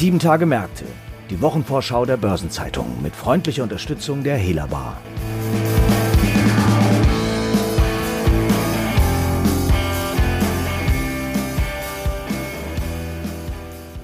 Sieben 0.00 0.18
Tage 0.18 0.46
Märkte, 0.46 0.86
die 1.28 1.42
Wochenvorschau 1.42 2.06
der 2.06 2.16
Börsenzeitung 2.16 3.02
mit 3.02 3.14
freundlicher 3.14 3.64
Unterstützung 3.64 4.24
der 4.24 4.38
Hela 4.38 4.64
Bar. 4.64 4.96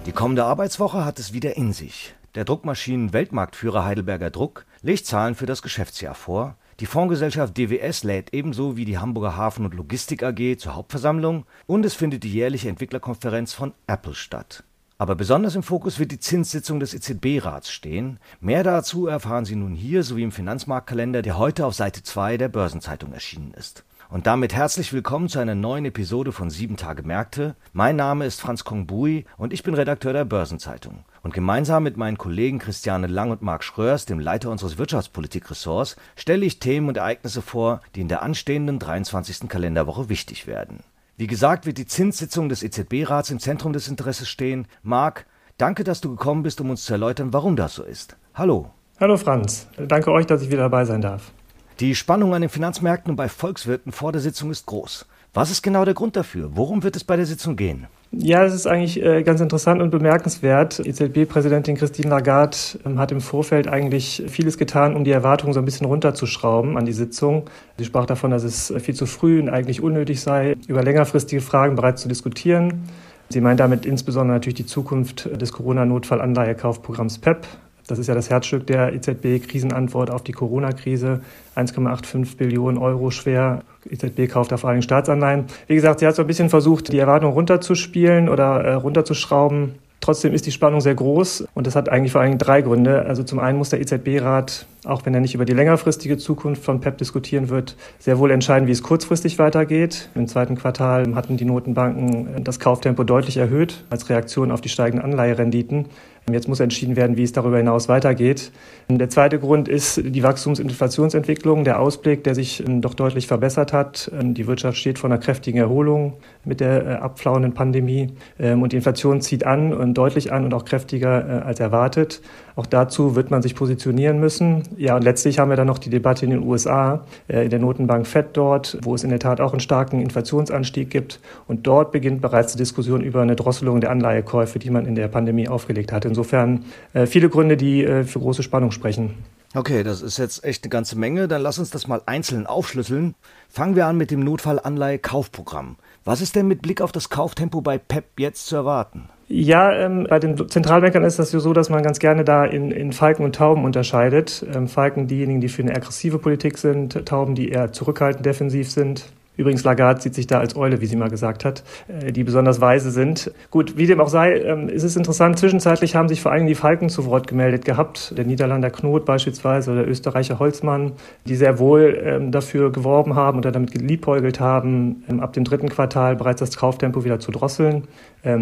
Die 0.04 0.12
kommende 0.12 0.44
Arbeitswoche 0.44 1.02
hat 1.06 1.18
es 1.18 1.32
wieder 1.32 1.56
in 1.56 1.72
sich. 1.72 2.14
Der 2.34 2.44
Druckmaschinen-Weltmarktführer 2.44 3.86
Heidelberger 3.86 4.28
Druck 4.28 4.66
legt 4.82 5.06
Zahlen 5.06 5.34
für 5.34 5.46
das 5.46 5.62
Geschäftsjahr 5.62 6.14
vor. 6.14 6.58
Die 6.78 6.84
Fondsgesellschaft 6.84 7.56
DWS 7.56 8.04
lädt 8.04 8.34
ebenso 8.34 8.76
wie 8.76 8.84
die 8.84 8.98
Hamburger 8.98 9.38
Hafen- 9.38 9.64
und 9.64 9.72
Logistik 9.72 10.22
AG 10.22 10.58
zur 10.58 10.74
Hauptversammlung 10.74 11.46
und 11.64 11.86
es 11.86 11.94
findet 11.94 12.22
die 12.22 12.32
jährliche 12.34 12.68
Entwicklerkonferenz 12.68 13.54
von 13.54 13.72
Apple 13.86 14.14
statt. 14.14 14.62
Aber 14.98 15.14
besonders 15.14 15.54
im 15.54 15.62
Fokus 15.62 15.98
wird 15.98 16.10
die 16.10 16.18
Zinssitzung 16.18 16.80
des 16.80 16.94
EZB-Rats 16.94 17.70
stehen. 17.70 18.18
Mehr 18.40 18.62
dazu 18.62 19.06
erfahren 19.06 19.44
Sie 19.44 19.54
nun 19.54 19.74
hier 19.74 20.02
sowie 20.02 20.22
im 20.22 20.32
Finanzmarktkalender, 20.32 21.20
der 21.20 21.36
heute 21.36 21.66
auf 21.66 21.74
Seite 21.74 22.02
2 22.02 22.38
der 22.38 22.48
Börsenzeitung 22.48 23.12
erschienen 23.12 23.52
ist. 23.52 23.84
Und 24.08 24.26
damit 24.26 24.54
herzlich 24.54 24.94
willkommen 24.94 25.28
zu 25.28 25.38
einer 25.38 25.54
neuen 25.54 25.84
Episode 25.84 26.32
von 26.32 26.48
7 26.48 26.78
Tage 26.78 27.02
Märkte. 27.02 27.56
Mein 27.74 27.96
Name 27.96 28.24
ist 28.24 28.40
Franz 28.40 28.64
Kongbui 28.64 29.26
und 29.36 29.52
ich 29.52 29.62
bin 29.62 29.74
Redakteur 29.74 30.14
der 30.14 30.24
Börsenzeitung. 30.24 31.04
Und 31.22 31.34
gemeinsam 31.34 31.82
mit 31.82 31.98
meinen 31.98 32.16
Kollegen 32.16 32.58
Christiane 32.58 33.06
Lang 33.06 33.30
und 33.30 33.42
Marc 33.42 33.64
Schröers, 33.64 34.06
dem 34.06 34.18
Leiter 34.18 34.50
unseres 34.50 34.78
Wirtschaftspolitikressorts, 34.78 35.96
stelle 36.14 36.46
ich 36.46 36.58
Themen 36.58 36.88
und 36.88 36.96
Ereignisse 36.96 37.42
vor, 37.42 37.82
die 37.96 38.00
in 38.00 38.08
der 38.08 38.22
anstehenden 38.22 38.78
23. 38.78 39.46
Kalenderwoche 39.46 40.08
wichtig 40.08 40.46
werden. 40.46 40.84
Wie 41.18 41.26
gesagt, 41.26 41.64
wird 41.64 41.78
die 41.78 41.86
Zinssitzung 41.86 42.50
des 42.50 42.62
EZB-Rats 42.62 43.30
im 43.30 43.38
Zentrum 43.38 43.72
des 43.72 43.88
Interesses 43.88 44.28
stehen. 44.28 44.66
Marc, 44.82 45.24
danke, 45.56 45.82
dass 45.82 46.02
du 46.02 46.10
gekommen 46.10 46.42
bist, 46.42 46.60
um 46.60 46.68
uns 46.68 46.84
zu 46.84 46.92
erläutern, 46.92 47.32
warum 47.32 47.56
das 47.56 47.74
so 47.74 47.84
ist. 47.84 48.18
Hallo. 48.34 48.70
Hallo 49.00 49.16
Franz, 49.16 49.66
danke 49.78 50.12
euch, 50.12 50.26
dass 50.26 50.42
ich 50.42 50.50
wieder 50.50 50.64
dabei 50.64 50.84
sein 50.84 51.00
darf. 51.00 51.32
Die 51.80 51.94
Spannung 51.94 52.34
an 52.34 52.42
den 52.42 52.50
Finanzmärkten 52.50 53.10
und 53.10 53.16
bei 53.16 53.30
Volkswirten 53.30 53.92
vor 53.92 54.12
der 54.12 54.20
Sitzung 54.20 54.50
ist 54.50 54.66
groß. 54.66 55.06
Was 55.36 55.50
ist 55.50 55.62
genau 55.62 55.84
der 55.84 55.92
Grund 55.92 56.16
dafür? 56.16 56.48
Worum 56.54 56.82
wird 56.82 56.96
es 56.96 57.04
bei 57.04 57.14
der 57.14 57.26
Sitzung 57.26 57.56
gehen? 57.56 57.88
Ja, 58.10 58.46
es 58.46 58.54
ist 58.54 58.66
eigentlich 58.66 59.04
äh, 59.04 59.22
ganz 59.22 59.42
interessant 59.42 59.82
und 59.82 59.90
bemerkenswert. 59.90 60.80
EZB-Präsidentin 60.80 61.76
Christine 61.76 62.08
Lagarde 62.08 62.56
ähm, 62.86 62.98
hat 62.98 63.12
im 63.12 63.20
Vorfeld 63.20 63.68
eigentlich 63.68 64.22
vieles 64.28 64.56
getan, 64.56 64.96
um 64.96 65.04
die 65.04 65.10
Erwartungen 65.10 65.52
so 65.52 65.58
ein 65.58 65.66
bisschen 65.66 65.86
runterzuschrauben 65.88 66.78
an 66.78 66.86
die 66.86 66.94
Sitzung. 66.94 67.50
Sie 67.76 67.84
sprach 67.84 68.06
davon, 68.06 68.30
dass 68.30 68.44
es 68.44 68.72
viel 68.78 68.94
zu 68.94 69.04
früh 69.04 69.38
und 69.38 69.50
eigentlich 69.50 69.82
unnötig 69.82 70.22
sei, 70.22 70.56
über 70.68 70.82
längerfristige 70.82 71.42
Fragen 71.42 71.76
bereits 71.76 72.00
zu 72.00 72.08
diskutieren. 72.08 72.84
Sie 73.28 73.42
meint 73.42 73.60
damit 73.60 73.84
insbesondere 73.84 74.36
natürlich 74.36 74.54
die 74.54 74.66
Zukunft 74.66 75.28
des 75.38 75.52
Corona-Notfallanleihekaufprogramms 75.52 77.18
PEP, 77.18 77.46
das 77.86 77.98
ist 77.98 78.08
ja 78.08 78.14
das 78.14 78.30
Herzstück 78.30 78.66
der 78.66 78.92
EZB-Krisenantwort 78.94 80.10
auf 80.10 80.22
die 80.22 80.32
Corona-Krise. 80.32 81.20
1,85 81.54 82.36
Billionen 82.36 82.78
Euro 82.78 83.10
schwer. 83.10 83.62
EZB 83.88 84.28
kauft 84.28 84.50
da 84.50 84.56
vor 84.56 84.70
allem 84.70 84.82
Staatsanleihen. 84.82 85.44
Wie 85.68 85.74
gesagt, 85.76 86.00
sie 86.00 86.06
hat 86.06 86.16
so 86.16 86.22
ein 86.22 86.26
bisschen 86.26 86.50
versucht, 86.50 86.92
die 86.92 86.98
Erwartungen 86.98 87.32
runterzuspielen 87.32 88.28
oder 88.28 88.64
äh, 88.64 88.74
runterzuschrauben. 88.74 89.76
Trotzdem 90.00 90.34
ist 90.34 90.46
die 90.46 90.52
Spannung 90.52 90.80
sehr 90.80 90.94
groß 90.94 91.48
und 91.54 91.66
das 91.66 91.74
hat 91.74 91.88
eigentlich 91.88 92.12
vor 92.12 92.20
allem 92.20 92.38
drei 92.38 92.62
Gründe. 92.62 93.06
Also 93.06 93.24
zum 93.24 93.40
einen 93.40 93.58
muss 93.58 93.70
der 93.70 93.80
EZB-Rat, 93.80 94.66
auch 94.84 95.04
wenn 95.04 95.14
er 95.14 95.20
nicht 95.20 95.34
über 95.34 95.44
die 95.44 95.54
längerfristige 95.54 96.16
Zukunft 96.16 96.62
von 96.62 96.80
PEP 96.80 96.98
diskutieren 96.98 97.48
wird, 97.48 97.76
sehr 97.98 98.18
wohl 98.18 98.30
entscheiden, 98.30 98.68
wie 98.68 98.72
es 98.72 98.82
kurzfristig 98.82 99.38
weitergeht. 99.38 100.10
Im 100.14 100.28
zweiten 100.28 100.54
Quartal 100.54 101.12
hatten 101.14 101.36
die 101.36 101.44
Notenbanken 101.44 102.44
das 102.44 102.60
Kauftempo 102.60 103.02
deutlich 103.02 103.38
erhöht 103.38 103.84
als 103.90 104.08
Reaktion 104.08 104.52
auf 104.52 104.60
die 104.60 104.68
steigenden 104.68 105.04
Anleiherenditen. 105.04 105.86
Jetzt 106.28 106.48
muss 106.48 106.58
entschieden 106.58 106.96
werden, 106.96 107.16
wie 107.16 107.22
es 107.22 107.30
darüber 107.30 107.58
hinaus 107.58 107.88
weitergeht. 107.88 108.50
Der 108.88 109.08
zweite 109.08 109.38
Grund 109.38 109.68
ist 109.68 110.02
die 110.04 110.24
Wachstums- 110.24 110.58
und 110.58 110.68
Inflationsentwicklung, 110.68 111.62
der 111.62 111.78
Ausblick, 111.78 112.24
der 112.24 112.34
sich 112.34 112.66
ähm, 112.66 112.80
doch 112.80 112.94
deutlich 112.94 113.28
verbessert 113.28 113.72
hat. 113.72 114.10
Ähm, 114.12 114.34
die 114.34 114.48
Wirtschaft 114.48 114.76
steht 114.76 114.98
vor 114.98 115.08
einer 115.08 115.20
kräftigen 115.20 115.58
Erholung 115.58 116.14
mit 116.44 116.58
der 116.58 116.84
äh, 116.84 116.92
abflauenden 116.94 117.54
Pandemie 117.54 118.08
ähm, 118.40 118.62
und 118.62 118.72
die 118.72 118.76
Inflation 118.76 119.20
zieht 119.20 119.46
an 119.46 119.72
und 119.72 119.94
deutlich 119.94 120.32
an 120.32 120.44
und 120.44 120.52
auch 120.52 120.64
kräftiger 120.64 121.28
äh, 121.28 121.42
als 121.44 121.60
erwartet. 121.60 122.20
Auch 122.56 122.64
dazu 122.64 123.14
wird 123.14 123.30
man 123.30 123.42
sich 123.42 123.54
positionieren 123.54 124.18
müssen. 124.18 124.62
Ja, 124.78 124.96
und 124.96 125.02
letztlich 125.02 125.38
haben 125.38 125.50
wir 125.50 125.56
dann 125.56 125.66
noch 125.66 125.78
die 125.78 125.90
Debatte 125.90 126.24
in 126.24 126.30
den 126.30 126.42
USA, 126.42 127.04
äh, 127.28 127.44
in 127.44 127.50
der 127.50 127.58
Notenbank 127.58 128.06
Fed 128.06 128.28
dort, 128.32 128.78
wo 128.82 128.94
es 128.94 129.04
in 129.04 129.10
der 129.10 129.18
Tat 129.18 129.42
auch 129.42 129.52
einen 129.52 129.60
starken 129.60 130.00
Inflationsanstieg 130.00 130.88
gibt. 130.88 131.20
Und 131.46 131.66
dort 131.66 131.92
beginnt 131.92 132.22
bereits 132.22 132.52
die 132.52 132.58
Diskussion 132.58 133.02
über 133.02 133.20
eine 133.20 133.36
Drosselung 133.36 133.82
der 133.82 133.90
Anleihekäufe, 133.90 134.58
die 134.58 134.70
man 134.70 134.86
in 134.86 134.94
der 134.94 135.08
Pandemie 135.08 135.48
aufgelegt 135.48 135.92
hat. 135.92 136.06
Insofern 136.06 136.64
äh, 136.94 137.04
viele 137.04 137.28
Gründe, 137.28 137.58
die 137.58 137.84
äh, 137.84 138.04
für 138.04 138.20
große 138.20 138.42
Spannung 138.42 138.70
sprechen. 138.70 139.14
Okay, 139.54 139.82
das 139.82 140.00
ist 140.00 140.18
jetzt 140.18 140.42
echt 140.42 140.64
eine 140.64 140.70
ganze 140.70 140.98
Menge. 140.98 141.28
Dann 141.28 141.42
lass 141.42 141.58
uns 141.58 141.70
das 141.70 141.86
mal 141.86 142.00
einzeln 142.06 142.46
aufschlüsseln. 142.46 143.14
Fangen 143.50 143.76
wir 143.76 143.86
an 143.86 143.98
mit 143.98 144.10
dem 144.10 144.20
Notfallanleihe-Kaufprogramm. 144.20 145.76
Was 146.06 146.20
ist 146.20 146.36
denn 146.36 146.46
mit 146.46 146.62
Blick 146.62 146.80
auf 146.80 146.92
das 146.92 147.10
Kauftempo 147.10 147.62
bei 147.62 147.78
PEP 147.78 148.04
jetzt 148.20 148.46
zu 148.46 148.54
erwarten? 148.54 149.08
Ja, 149.26 149.72
ähm, 149.72 150.06
bei 150.08 150.20
den 150.20 150.48
Zentralbankern 150.48 151.02
ist 151.02 151.18
das 151.18 151.32
so, 151.32 151.52
dass 151.52 151.68
man 151.68 151.82
ganz 151.82 151.98
gerne 151.98 152.22
da 152.22 152.44
in, 152.44 152.70
in 152.70 152.92
Falken 152.92 153.24
und 153.24 153.34
Tauben 153.34 153.64
unterscheidet. 153.64 154.46
Ähm, 154.54 154.68
Falken 154.68 155.08
diejenigen, 155.08 155.40
die 155.40 155.48
für 155.48 155.62
eine 155.62 155.74
aggressive 155.74 156.20
Politik 156.20 156.58
sind, 156.58 157.04
Tauben, 157.06 157.34
die 157.34 157.48
eher 157.48 157.72
zurückhaltend 157.72 158.24
defensiv 158.24 158.70
sind. 158.70 159.06
Übrigens, 159.36 159.64
Lagarde 159.64 160.00
sieht 160.00 160.14
sich 160.14 160.26
da 160.26 160.38
als 160.38 160.56
Eule, 160.56 160.80
wie 160.80 160.86
sie 160.86 160.96
mal 160.96 161.10
gesagt 161.10 161.44
hat, 161.44 161.62
äh, 161.88 162.12
die 162.12 162.24
besonders 162.24 162.60
weise 162.60 162.90
sind. 162.90 163.30
Gut, 163.50 163.76
wie 163.76 163.86
dem 163.86 164.00
auch 164.00 164.08
sei, 164.08 164.40
ähm, 164.40 164.68
ist 164.68 164.82
es 164.82 164.96
interessant, 164.96 165.38
zwischenzeitlich 165.38 165.94
haben 165.94 166.08
sich 166.08 166.22
vor 166.22 166.32
allem 166.32 166.46
die 166.46 166.54
Falken 166.54 166.88
zu 166.88 167.04
Wort 167.06 167.26
gemeldet 167.26 167.64
gehabt. 167.64 168.14
Der 168.16 168.24
Niederlander 168.24 168.70
Knot 168.70 169.04
beispielsweise 169.04 169.72
oder 169.72 169.82
der 169.82 169.90
Österreicher 169.90 170.38
Holzmann, 170.38 170.92
die 171.26 171.36
sehr 171.36 171.58
wohl 171.58 172.00
ähm, 172.02 172.32
dafür 172.32 172.72
geworben 172.72 173.14
haben 173.14 173.38
oder 173.38 173.52
damit 173.52 173.72
geliebäugelt 173.72 174.40
haben, 174.40 175.04
ähm, 175.08 175.20
ab 175.20 175.34
dem 175.34 175.44
dritten 175.44 175.68
Quartal 175.68 176.16
bereits 176.16 176.40
das 176.40 176.56
Kauftempo 176.56 177.04
wieder 177.04 177.20
zu 177.20 177.30
drosseln. 177.30 177.84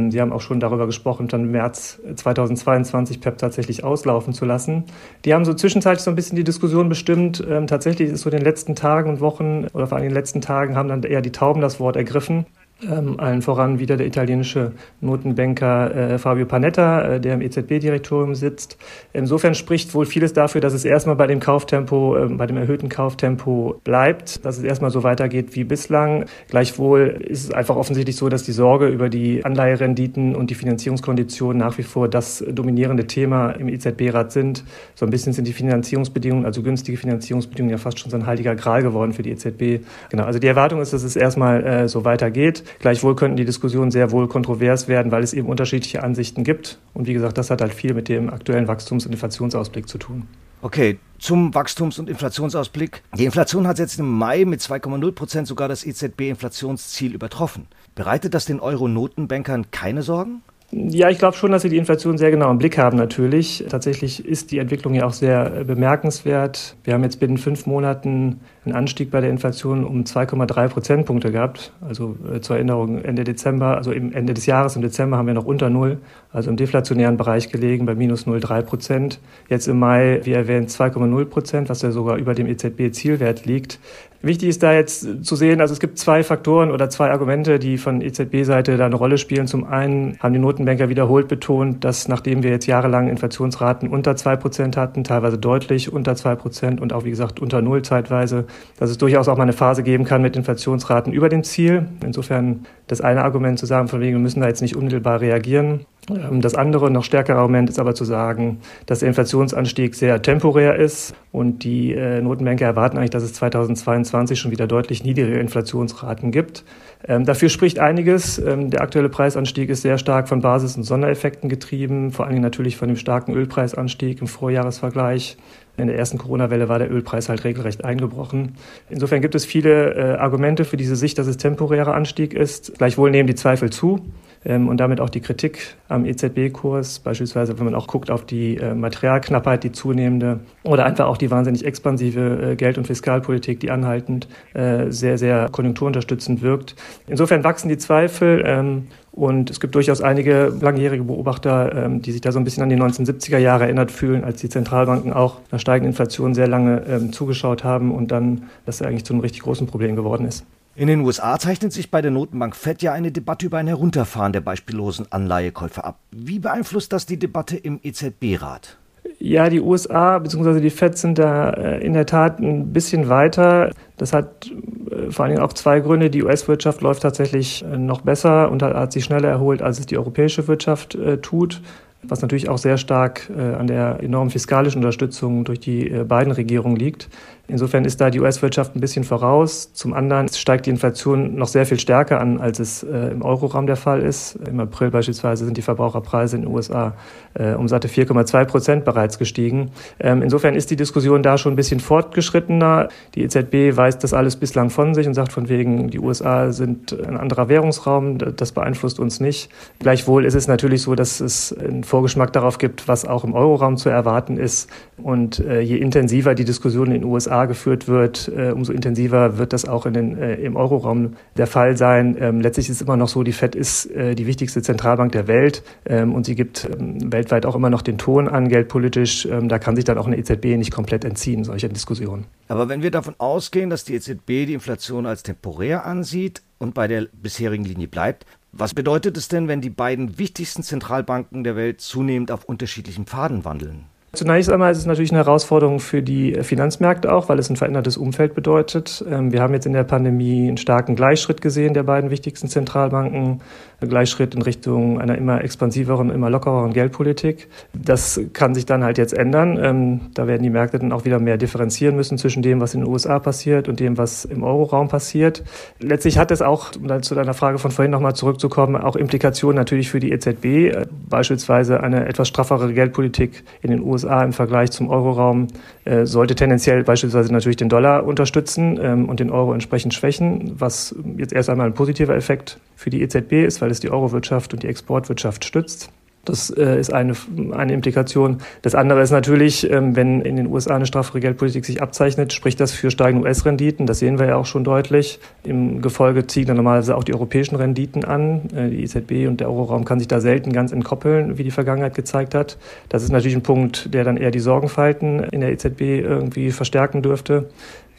Sie 0.09 0.19
haben 0.19 0.33
auch 0.33 0.41
schon 0.41 0.61
darüber 0.61 0.87
gesprochen, 0.87 1.29
dann 1.29 1.43
im 1.43 1.51
März 1.51 2.01
2022 2.15 3.21
PEP 3.21 3.37
tatsächlich 3.37 3.85
auslaufen 3.85 4.33
zu 4.33 4.47
lassen. 4.47 4.85
Die 5.27 5.35
haben 5.35 5.45
so 5.45 5.53
zwischenzeitlich 5.53 6.03
so 6.03 6.11
ein 6.11 6.15
bisschen 6.15 6.37
die 6.37 6.45
Diskussion 6.45 6.89
bestimmt. 6.89 7.45
Tatsächlich 7.67 8.09
ist 8.09 8.23
so 8.23 8.31
in 8.31 8.37
den 8.37 8.45
letzten 8.45 8.77
Tagen 8.77 9.11
und 9.11 9.21
Wochen 9.21 9.67
oder 9.75 9.87
vor 9.87 9.99
allem 9.99 10.05
in 10.05 10.11
den 10.11 10.17
letzten 10.17 10.41
Tagen 10.41 10.75
haben 10.75 10.84
haben 10.91 11.03
dann 11.03 11.11
eher 11.11 11.23
die 11.23 11.33
Tauben 11.33 11.61
das 11.61 11.81
Wort 11.81 11.97
ergriffen. 11.97 12.47
Ähm, 12.91 13.19
allen 13.19 13.43
voran 13.43 13.79
wieder 13.79 13.97
der 13.97 14.07
italienische 14.07 14.73
Notenbanker 15.01 15.95
äh, 15.95 16.19
Fabio 16.19 16.47
Panetta, 16.47 17.15
äh, 17.15 17.21
der 17.21 17.35
im 17.35 17.41
EZB-Direktorium 17.41 18.35
sitzt. 18.35 18.77
Insofern 19.13 19.55
spricht 19.55 19.95
wohl 19.95 20.07
vieles 20.07 20.33
dafür, 20.33 20.61
dass 20.61 20.75
es 20.75 20.85
erstmal 20.85 21.17
bei 21.17 21.27
dem 21.27 21.41
Kauftempo, 21.41 22.17
äh, 22.17 22.27
bei 22.29 22.47
dem 22.47 22.57
erhöhten 22.57 22.89
Kauftempo 22.89 23.81
bleibt, 23.85 24.45
dass 24.45 24.59
es 24.59 24.65
erstmal 24.65 24.91
so 24.91 25.03
weitergeht 25.03 25.55
wie 25.55 25.65
bislang. 25.65 26.27
Gleichwohl 26.49 27.25
ist 27.29 27.45
es 27.45 27.51
einfach 27.53 27.77
offensichtlich 27.77 28.17
so, 28.17 28.29
dass 28.29 28.43
die 28.43 28.53
Sorge 28.53 28.89
über 28.89 29.09
die 29.09 29.45
Anleiherenditen 29.45 30.35
und 30.35 30.51
die 30.51 30.55
Finanzierungskonditionen 30.55 31.59
nach 31.59 31.79
wie 31.79 31.83
vor 31.83 32.09
das 32.09 32.45
dominierende 32.49 33.07
Thema 33.07 33.51
im 33.51 33.69
EZB-Rat 33.69 34.33
sind. 34.33 34.65
So 34.95 35.07
ein 35.07 35.11
bisschen 35.11 35.33
sind 35.33 35.47
die 35.47 35.53
Finanzierungsbedingungen, 35.53 36.45
also 36.45 36.63
günstige 36.63 36.99
Finanzierungsbedingungen, 36.99 37.71
ja 37.71 37.79
fast 37.79 37.99
schon 37.99 38.11
so 38.11 38.17
ein 38.17 38.27
heiliger 38.27 38.55
Gral 38.55 38.83
geworden 38.83 39.13
für 39.13 39.23
die 39.23 39.31
EZB. 39.31 39.85
Genau, 40.11 40.25
also 40.25 40.39
die 40.39 40.47
Erwartung 40.47 40.81
ist, 40.81 40.93
dass 40.93 41.03
es 41.03 41.17
erstmal 41.17 41.65
äh, 41.65 41.89
so 41.89 42.05
weitergeht. 42.05 42.65
Gleichwohl 42.79 43.17
könnten 43.17 43.37
die 43.37 43.45
Diskussionen 43.45 43.91
sehr 43.91 44.11
wohl 44.11 44.29
kontrovers 44.29 44.89
werden, 44.89 45.13
weil 45.13 45.23
es 45.23 45.33
eben 45.33 45.49
unterschiedliche 45.49 46.03
Ansichten 46.03 46.45
gibt. 46.45 46.79
Und 46.93 47.07
wie 47.07 47.13
gesagt, 47.15 47.39
das 47.39 47.51
hat 47.51 47.61
halt 47.61 47.75
viel 47.75 47.95
mit 47.95 48.09
dem 48.09 48.31
aktuellen 48.31 48.69
Wachstums- 48.69 49.07
und 49.07 49.13
Inflationsausblick 49.13 49.89
zu 49.89 49.99
tun. 49.99 50.27
Okay, 50.63 50.99
zum 51.19 51.55
Wachstums- 51.55 51.99
und 51.99 52.09
Inflationsausblick. 52.09 53.03
Die 53.19 53.27
Inflation 53.27 53.67
hat 53.67 53.79
jetzt 53.79 53.99
im 53.99 54.09
Mai 54.11 54.47
mit 54.47 54.61
2,0 54.61 55.13
Prozent 55.13 55.47
sogar 55.47 55.69
das 55.69 55.85
EZB-Inflationsziel 55.85 57.13
übertroffen. 57.13 57.67
Bereitet 57.95 58.33
das 58.33 58.47
den 58.47 58.61
Euro-Notenbankern 58.61 59.71
keine 59.71 60.03
Sorgen? 60.03 60.43
Ja, 60.77 61.09
ich 61.09 61.19
glaube 61.19 61.37
schon, 61.37 61.53
dass 61.53 61.63
Sie 61.63 61.69
die 61.69 61.77
Inflation 61.77 62.19
sehr 62.19 62.33
genau 62.33 62.51
im 62.51 62.59
Blick 62.59 62.79
haben 62.79 62.97
natürlich. 62.97 63.65
Tatsächlich 63.69 64.27
ist 64.27 64.51
die 64.51 64.59
Entwicklung 64.59 64.95
ja 64.95 65.07
auch 65.07 65.13
sehr 65.13 65.61
äh, 65.61 65.65
bemerkenswert. 65.65 66.75
Wir 66.83 66.95
haben 66.95 67.05
jetzt 67.05 67.21
binnen 67.21 67.39
fünf 67.39 67.67
Monaten 67.67 68.41
einen 68.65 68.75
Anstieg 68.75 69.13
bei 69.13 69.21
der 69.21 69.31
Inflation 69.31 69.85
um 69.85 70.03
2,3 70.03 70.67
Prozentpunkte 70.67 71.31
gehabt. 71.31 71.73
Also 71.81 72.17
äh, 72.29 72.41
zur 72.41 72.57
Erinnerung, 72.57 72.99
Ende 72.99 73.23
Dezember, 73.23 73.77
also 73.77 73.93
im 73.93 74.13
Ende 74.13 74.35
des 74.35 74.47
Jahres 74.47 74.75
im 74.75 74.83
Dezember 74.83 75.17
haben 75.17 75.29
wir 75.29 75.35
noch 75.35 75.45
unter 75.45 75.71
Null, 75.71 75.99
also 76.33 76.51
im 76.51 76.57
deflationären 76.57 77.17
Bereich 77.17 77.51
gelegen 77.51 77.87
bei 77.87 77.95
minus 77.95 78.27
0,3 78.27 78.63
Prozent. 78.63 79.21
Jetzt 79.49 79.69
im 79.69 79.79
Mai, 79.79 80.23
wie 80.25 80.33
erwähnt, 80.33 80.71
2,0 80.71 81.25
Prozent, 81.27 81.69
was 81.69 81.83
ja 81.83 81.93
sogar 81.93 82.17
über 82.17 82.35
dem 82.35 82.49
EZB-Zielwert 82.49 83.47
liegt. 83.47 83.79
Wichtig 84.25 84.49
ist 84.49 84.63
da 84.63 84.73
jetzt 84.73 85.27
zu 85.27 85.37
sehen, 85.37 85.61
also 85.61 85.75
es 85.75 85.81
gibt 85.81 85.99
zwei 85.99 86.23
Faktoren 86.25 86.71
oder 86.71 86.89
zwei 86.89 87.11
Argumente, 87.11 87.59
die 87.59 87.77
von 87.77 88.01
EZB-Seite 88.01 88.79
da 88.79 88.87
eine 88.87 88.95
Rolle 88.95 89.19
spielen. 89.19 89.47
Zum 89.47 89.65
einen 89.65 90.17
haben 90.19 90.33
die 90.33 90.39
Notenbanker 90.39 90.89
wiederholt 90.89 91.29
betont, 91.29 91.85
dass 91.85 92.09
nachdem 92.09 92.43
wir 92.43 92.49
jetzt 92.49 92.65
jahrelang 92.67 93.09
Inflationsraten 93.09 93.91
unter 93.91 94.17
zwei 94.17 94.37
Prozent 94.37 94.79
hatten, 94.79 95.05
teilweise 95.05 95.37
deutlich 95.37 95.93
unter 95.93 96.17
zwei 96.17 96.37
Prozent 96.37 96.81
und 96.81 96.95
auch 96.95 97.05
wie 97.05 97.11
gesagt 97.11 97.39
unter 97.39 97.61
Null 97.61 97.83
zeitweise, 97.83 98.47
dass 98.79 98.89
es 98.89 98.97
durchaus 98.97 99.29
auch 99.29 99.37
mal 99.37 99.43
eine 99.43 99.53
Phase 99.53 99.83
geben 99.83 100.05
kann 100.05 100.23
mit 100.23 100.37
Inflationsraten 100.37 101.13
über 101.13 101.29
dem 101.29 101.45
Ziel. 101.45 101.87
Insofern 102.03 102.65
das 102.87 103.03
eine 103.03 103.25
Argument 103.25 103.59
zu 103.59 103.67
sagen, 103.67 103.89
von 103.89 104.01
wegen, 104.01 104.15
wir 104.15 104.23
müssen 104.23 104.41
da 104.41 104.49
jetzt 104.49 104.63
nicht 104.63 104.75
unmittelbar 104.75 105.21
reagieren. 105.21 105.85
Ähm, 106.11 106.41
das 106.41 106.55
andere, 106.55 106.91
noch 106.91 107.05
stärkere 107.05 107.37
Argument 107.37 107.69
ist 107.71 107.79
aber 107.79 107.95
zu 107.95 108.05
sagen, 108.05 108.61
dass 108.87 109.01
der 109.01 109.09
Inflationsanstieg 109.09 109.95
sehr 109.95 110.21
temporär 110.23 110.77
ist 110.77 111.15
und 111.33 111.65
die 111.65 111.93
äh, 111.95 112.21
Notenbanker 112.21 112.67
erwarten 112.67 112.97
eigentlich, 112.97 113.11
dass 113.11 113.23
es 113.23 113.33
2022 113.35 114.39
schon 114.39 114.51
wieder 114.51 114.67
deutlich 114.67 115.05
niedrigere 115.05 115.39
Inflationsraten 115.39 116.31
gibt. 116.31 116.65
Ähm, 117.07 117.25
dafür 117.25 117.49
spricht 117.49 117.79
einiges. 117.79 118.39
Ähm, 118.39 118.71
der 118.71 118.83
aktuelle 118.83 119.09
Preisanstieg 119.09 119.69
ist 119.71 119.83
sehr 119.83 119.99
stark 119.99 120.29
von 120.29 120.41
Basis- 120.41 120.77
und 120.77 120.85
Sondereffekten 120.85 121.49
getrieben, 121.49 122.13
vor 122.13 122.25
allen 122.25 122.35
Dingen 122.35 122.45
natürlich 122.45 122.77
von 122.77 122.89
dem 122.89 122.97
starken 122.97 123.35
Ölpreisanstieg 123.35 124.21
im 124.21 124.27
Vorjahresvergleich. 124.27 125.37
In 125.77 125.89
der 125.89 125.99
ersten 125.99 126.19
Corona-Welle 126.19 126.69
war 126.69 126.79
der 126.79 126.91
Ölpreis 126.91 127.29
halt 127.29 127.43
regelrecht 127.43 127.85
eingebrochen. 127.85 128.55
Insofern 128.89 129.21
gibt 129.21 129.35
es 129.35 129.45
viele 129.45 129.95
äh, 129.95 130.17
Argumente 130.19 130.65
für 130.65 130.77
diese 130.77 130.95
Sicht, 130.95 131.19
dass 131.19 131.27
es 131.27 131.37
temporärer 131.37 131.95
Anstieg 131.95 132.33
ist. 132.33 132.79
Gleichwohl 132.79 133.11
nehmen 133.11 133.27
die 133.27 133.35
Zweifel 133.35 133.71
zu 133.71 134.01
und 134.45 134.77
damit 134.79 135.01
auch 135.01 135.11
die 135.11 135.21
Kritik 135.21 135.77
am 135.89 136.05
EZB-Kurs, 136.05 136.99
beispielsweise 136.99 137.59
wenn 137.59 137.65
man 137.65 137.75
auch 137.75 137.87
guckt 137.87 138.11
auf 138.11 138.27
die 138.27 138.57
äh, 138.57 138.75
Materialknappheit, 138.75 139.65
die 139.65 139.73
zunehmende 139.73 140.41
oder 140.63 140.85
einfach 140.85 141.07
auch 141.07 141.17
die 141.17 141.31
wahnsinnig 141.31 141.65
expansive 141.65 142.53
äh, 142.53 142.57
Geld- 142.57 142.79
und 142.79 142.87
Fiskalpolitik, 142.87 143.61
die 143.61 143.71
anhaltend 143.71 144.29
äh, 144.53 144.91
sehr, 144.91 145.19
sehr 145.19 145.49
konjunkturunterstützend 145.51 146.43
wirkt. 146.43 146.77
Insofern 147.07 147.45
wachsen 147.45 147.69
die 147.69 147.79
Zweifel 147.79 148.43
ähm, 148.47 148.89
und 149.13 149.49
es 149.49 149.61
gibt 149.61 149.75
durchaus 149.77 150.01
einige 150.01 150.53
langjährige 150.61 151.05
Beobachter, 151.05 151.85
ähm, 151.85 152.03
die 152.03 152.13
sich 152.13 152.21
da 152.21 152.33
so 152.33 152.39
ein 152.39 152.45
bisschen 152.45 152.63
an 152.65 152.69
die 152.69 152.77
1970er 152.77 153.39
Jahre 153.39 153.65
erinnert 153.65 153.93
fühlen, 153.93 154.25
als 154.25 154.41
die 154.41 154.49
Zentralbanken 154.49 155.13
auch 155.13 155.39
einer 155.51 155.59
steigenden 155.59 155.93
Inflation 155.93 156.35
sehr 156.35 156.49
lange 156.49 156.83
ähm, 156.89 157.13
zugeschaut 157.13 157.63
haben 157.65 157.93
und 157.93 158.11
dann 158.11 158.45
das 158.67 158.83
eigentlich 158.83 159.05
zu 159.05 159.13
einem 159.13 159.21
richtig 159.21 159.43
großen 159.43 159.67
Problem 159.67 159.95
geworden 159.97 160.27
ist. 160.27 160.45
In 160.77 160.89
den 160.89 161.03
USA 161.03 161.39
zeichnet 161.39 161.73
sich 161.73 161.93
bei 161.93 162.03
der 162.03 162.11
Notenbank 162.11 162.57
Fed 162.57 162.83
ja 162.83 162.93
eine 162.93 163.13
Debatte 163.13 163.47
über 163.47 163.59
ein 163.59 163.69
Herunterfahren 163.69 164.33
der 164.33 164.41
beispiellosen 164.41 165.07
Anleihekäufe 165.11 165.85
ab. 165.85 166.01
Wie 166.11 166.41
beeinflusst 166.41 166.93
das 166.93 167.07
die 167.07 167.17
Debatte 167.17 167.57
im 167.57 167.79
EZB-Rat? 167.81 168.77
Ja, 169.21 169.49
die 169.49 169.61
USA 169.61 170.19
bzw. 170.19 170.59
die 170.61 170.71
Fed 170.71 170.99
sind 170.99 171.21
da 171.21 171.51
äh, 171.51 171.85
in 171.85 171.93
der 171.93 172.07
Tat 172.07 172.41
ein 172.41 172.73
bisschen 172.73 173.09
weiter. 173.09 173.71
Das 173.97 174.13
hat 174.13 174.51
äh, 174.91 175.13
vor 175.13 175.25
allen 175.25 175.37
Dingen 175.37 175.47
auch 175.47 175.53
zwei 175.53 175.79
Gründe. 175.79 176.11
Die 176.11 176.25
US-Wirtschaft 176.25 176.81
läuft 176.81 177.03
tatsächlich 177.03 177.65
äh, 177.65 177.79
noch 177.79 178.01
besser 178.01 178.51
und 178.51 178.65
hat 178.65 178.93
sich 178.93 179.05
schneller 179.05 179.29
erholt, 179.29 179.63
als 179.63 179.79
es 179.79 179.87
die 179.87 179.97
europäische 179.97 180.49
Wirtschaft 180.49 180.99
tut 181.23 181.63
was 182.07 182.21
natürlich 182.21 182.51
auch 182.51 182.59
sehr 182.59 182.77
stark 182.77 183.31
an 183.31 183.67
der 183.67 184.01
enormen 184.03 184.29
fiskalischen 184.29 184.81
Unterstützung 184.83 185.45
durch 185.45 185.59
die 185.59 185.89
beiden 186.07 186.35
Regierungen 186.35 186.77
liegt. 186.77 187.09
Insofern 187.47 187.85
ist 187.85 188.01
da 188.01 188.09
die 188.09 188.21
US-Wirtschaft 188.21 188.75
ein 188.75 188.81
bisschen 188.81 189.05
voraus. 189.05 189.73
Zum 189.75 189.93
anderen 189.93 190.29
steigt 190.29 190.65
die 190.65 190.71
Inflation 190.71 191.35
noch 191.35 191.49
sehr 191.49 191.67
viel 191.67 191.79
stärker 191.79 192.19
an, 192.19 192.41
als 192.41 192.59
es 192.59 192.83
äh, 192.83 193.13
im 193.13 193.21
Euroraum 193.21 193.67
der 193.67 193.77
Fall 193.77 194.01
ist. 194.01 194.39
Im 194.49 194.61
April 194.61 194.91
beispielsweise 194.91 195.45
sind 195.45 195.59
die 195.59 195.63
Verbraucherpreise 195.63 196.37
in 196.37 196.43
den 196.43 196.51
USA 196.51 196.95
äh, 197.35 197.53
um 197.53 197.69
satte 197.69 197.89
4,2 197.89 198.45
Prozent 198.47 198.85
bereits 198.87 199.19
gestiegen. 199.19 199.73
Ähm, 200.01 200.23
insofern 200.23 200.55
ist 200.55 200.71
die 200.71 200.77
Diskussion 200.77 201.23
da 201.23 201.37
schon 201.37 201.53
ein 201.53 201.57
bisschen 201.57 201.81
fortgeschrittener. 201.81 202.89
Die 203.15 203.23
EZB 203.23 203.77
weist 203.77 204.03
das 204.05 204.15
alles 204.15 204.37
bislang 204.37 204.71
von 204.71 204.95
sich 204.95 205.07
und 205.07 205.13
sagt 205.13 205.33
von 205.33 205.51
wegen, 205.51 205.91
die 205.91 205.99
USA 205.99 206.51
sind 206.51 206.99
ein 207.07 207.19
anderer 207.19 207.49
Währungsraum, 207.51 208.17
das 208.19 208.53
beeinflusst 208.53 208.99
uns 208.99 209.21
nicht. 209.21 209.51
Gleichwohl 209.81 210.25
ist 210.25 210.35
es 210.35 210.49
natürlich 210.49 210.81
so, 210.81 210.95
dass 210.95 211.21
es 211.21 211.55
einen 211.59 211.85
Vorgeschmack 211.85 212.33
darauf 212.33 212.57
gibt, 212.57 212.89
was 212.89 213.05
auch 213.05 213.25
im 213.25 213.35
Euroraum 213.35 213.77
zu 213.77 213.91
erwarten 213.91 214.39
ist. 214.39 214.71
Und 214.97 215.41
äh, 215.41 215.61
je 215.61 215.77
intensiver 215.77 216.35
die 216.35 216.45
Diskussion 216.45 216.87
in 216.87 217.03
den 217.03 217.05
USA 217.05 217.34
geführt 217.47 217.89
wird, 217.89 218.31
äh, 218.35 218.53
umso 218.53 218.73
intensiver 218.73 219.39
wird 219.39 219.53
das 219.53 219.67
auch 219.67 219.87
in 219.87 219.95
den, 219.95 220.19
äh, 220.19 220.37
im 220.37 220.57
Euroraum 220.57 221.15
der 221.37 221.47
Fall 221.47 221.77
sein. 221.77 222.17
Ähm, 222.19 222.41
letztlich 222.41 222.69
ist 222.69 222.77
es 222.77 222.83
immer 222.83 222.97
noch 222.97 223.09
so, 223.09 223.23
die 223.23 223.33
Fed 223.33 223.55
ist 223.55 223.87
äh, 223.87 224.15
die 224.15 224.27
wichtigste 224.27 224.63
Zentralbank 224.63 225.13
der 225.13 225.27
Welt 225.27 225.63
ähm, 225.85 226.15
und 226.15 226.27
sie 226.27 226.35
gibt 226.35 226.69
ähm, 226.79 227.13
weltweit 227.13 227.47
auch 227.47 227.55
immer 227.55 227.71
noch 227.71 227.83
den 227.83 227.99
Ton 227.99 228.29
an, 228.29 228.49
geldpolitisch. 228.49 229.29
Da 229.45 229.59
kann 229.59 229.77
sich 229.77 229.85
dann 229.85 229.99
auch 229.99 230.07
eine 230.07 230.17
EZB 230.17 230.57
nicht 230.57 230.71
komplett 230.71 231.05
entziehen, 231.05 231.45
solcher 231.45 231.69
Diskussionen. 231.69 232.27
Aber 232.49 232.69
wenn 232.69 232.83
wir 232.83 232.91
davon 232.91 233.15
ausgehen, 233.19 233.71
dass 233.71 233.85
die 233.85 233.95
EZB 233.95 234.47
die 234.47 234.55
Inflation 234.55 235.07
als 235.07 235.23
temporär 235.23 235.85
ansieht 235.85 236.43
und 236.59 236.75
bei 236.75 236.87
der 236.87 237.07
bisherigen 237.13 237.65
Linie 237.65 237.89
bleibt, 237.89 238.27
was 238.53 238.73
bedeutet 238.73 239.17
es 239.17 239.27
denn, 239.27 239.49
wenn 239.49 239.61
die 239.61 239.71
beiden 239.71 240.19
wichtigsten 240.19 240.63
Zentralbanken 240.63 241.43
der 241.43 241.57
Welt 241.57 241.81
zunehmend 241.81 242.31
auf 242.31 242.45
unterschiedlichen 242.45 243.05
Pfaden 243.05 243.45
wandeln? 243.45 243.87
Zunächst 244.15 244.51
einmal 244.51 244.73
ist 244.73 244.79
es 244.79 244.87
natürlich 244.87 245.11
eine 245.11 245.25
Herausforderung 245.25 245.81
für 245.81 246.03
die 246.03 246.35
Finanzmärkte 246.43 247.13
auch, 247.13 247.29
weil 247.29 247.39
es 247.39 247.51
ein 247.51 247.57
verändertes 247.57 247.97
Umfeld 247.97 248.35
bedeutet. 248.35 249.05
Ähm, 249.11 249.33
wir 249.33 249.43
haben 249.43 249.55
jetzt 249.55 249.67
in 249.67 249.73
der 249.73 249.85
Pandemie 249.85 250.49
einen 250.49 250.57
starken 250.57 250.97
Gleichschritt 250.97 251.41
gesehen 251.41 251.75
der 251.75 251.83
beiden 251.83 252.11
wichtigsten 252.11 252.49
Zentralbanken. 252.49 253.41
Gleichschritt 253.87 254.35
in 254.35 254.43
Richtung 254.43 255.01
einer 255.01 255.17
immer 255.17 255.43
expansiveren, 255.43 256.11
immer 256.11 256.31
lockereren 256.31 256.73
Geldpolitik. 256.73 257.49
Das 257.73 258.21
kann 258.33 258.55
sich 258.55 258.67
dann 258.67 258.85
halt 258.85 258.99
jetzt 258.99 259.13
ändern. 259.13 259.59
Ähm, 259.63 260.01
da 260.15 260.27
werden 260.27 260.43
die 260.43 260.51
Märkte 260.51 260.79
dann 260.79 260.93
auch 260.93 261.05
wieder 261.05 261.19
mehr 261.19 261.37
differenzieren 261.37 261.97
müssen 261.97 262.19
zwischen 262.19 262.43
dem, 262.43 262.61
was 262.61 262.75
in 262.75 262.81
den 262.81 262.89
USA 262.89 263.19
passiert 263.19 263.69
und 263.69 263.81
dem, 263.81 263.99
was 263.99 264.25
im 264.25 264.43
Euroraum 264.43 264.89
passiert. 264.89 265.43
Letztlich 265.81 266.19
hat 266.19 266.31
es 266.31 266.43
auch, 266.43 266.71
um 266.77 266.89
dann 266.89 267.03
zu 267.03 267.15
deiner 267.15 267.35
Frage 267.35 267.59
von 267.59 267.71
vorhin 267.71 267.91
nochmal 267.91 268.15
zurückzukommen, 268.15 268.77
auch 268.77 268.97
Implikationen 268.97 269.57
natürlich 269.57 269.91
für 269.91 270.01
die 270.01 270.13
EZB. 270.13 270.45
Äh, 270.45 270.87
beispielsweise 271.09 271.83
eine 271.83 272.07
etwas 272.07 272.29
straffere 272.29 272.73
Geldpolitik 272.73 273.45
in 273.63 273.71
den 273.71 273.81
USA 274.05 274.23
im 274.23 274.33
Vergleich 274.33 274.71
zum 274.71 274.89
Euroraum 274.89 275.49
äh, 275.85 276.07
sollte 276.07 276.35
tendenziell 276.35 276.85
beispielsweise 276.85 277.33
natürlich 277.33 277.57
den 277.57 277.69
Dollar 277.69 278.05
unterstützen 278.05 278.79
ähm, 278.83 279.09
und 279.09 279.21
den 279.21 279.31
Euro 279.31 279.53
entsprechend 279.53 279.95
schwächen, 279.95 280.55
was 280.59 280.95
jetzt 281.17 281.33
erst 281.33 281.51
einmal 281.51 281.67
ein 281.67 281.75
positiver 281.75 282.15
Effekt 282.15 282.59
für 282.77 282.91
die 282.91 283.03
EZB 283.03 283.45
ist, 283.45 283.61
weil 283.61 283.71
es 283.71 283.81
die 283.81 283.91
Eurowirtschaft 283.91 284.53
und 284.53 284.63
die 284.63 284.69
Exportwirtschaft 284.69 285.45
stützt. 285.45 285.91
Das 286.25 286.51
äh, 286.51 286.79
ist 286.79 286.93
eine, 286.93 287.15
eine 287.53 287.73
Implikation. 287.73 288.39
Das 288.63 288.75
andere 288.75 289.03
ist 289.03 289.11
natürlich, 289.11 289.71
ähm, 289.71 289.97
wenn 289.97 290.21
in 290.23 290.37
den 290.37 290.47
USA 290.47 290.77
eine 290.77 290.87
straffere 290.87 291.21
Geldpolitik 291.21 291.65
sich 291.65 291.83
abzeichnet, 291.83 292.33
spricht 292.33 292.61
das 292.61 292.73
für 292.73 292.91
steigende 292.91 293.27
US-Renditen. 293.27 293.87
Das 293.87 293.99
sehen 293.99 294.19
wir 294.19 294.27
ja 294.27 294.37
auch 294.37 294.47
schon 294.47 294.65
deutlich. 294.65 295.21
Im 295.43 295.83
Gefolge 295.83 296.27
ziehen 296.27 296.47
dann 296.47 296.57
normalerweise 296.57 296.97
auch 296.97 297.05
die 297.05 297.15
europäischen 297.15 297.57
Renditen 297.57 298.05
an. 298.05 298.49
Äh, 298.55 298.71
die 298.71 298.83
EZB 298.83 299.29
und 299.29 299.41
der 299.41 299.49
Euroraum 299.49 299.85
kann 299.85 299.99
sich 299.99 300.09
da 300.09 300.21
selten 300.21 300.53
ganz 300.53 300.73
entkoppeln, 300.73 301.39
wie 301.39 301.45
die 301.45 301.51
Vergangenheit 301.51 301.95
gezeigt 301.95 302.35
hat. 302.35 302.59
Das 302.89 303.03
ist 303.03 303.11
natürlich 303.11 303.37
ein 303.37 303.43
Punkt, 303.43 303.93
der 303.93 304.05
dann 304.05 304.17
eher 304.17 304.31
die 304.31 304.41
Sorgenfalten 304.41 305.21
in 305.25 305.41
der 305.41 305.53
EZB 305.53 305.81
irgendwie 305.81 306.51
verstärken 306.51 307.03
dürfte. 307.03 307.49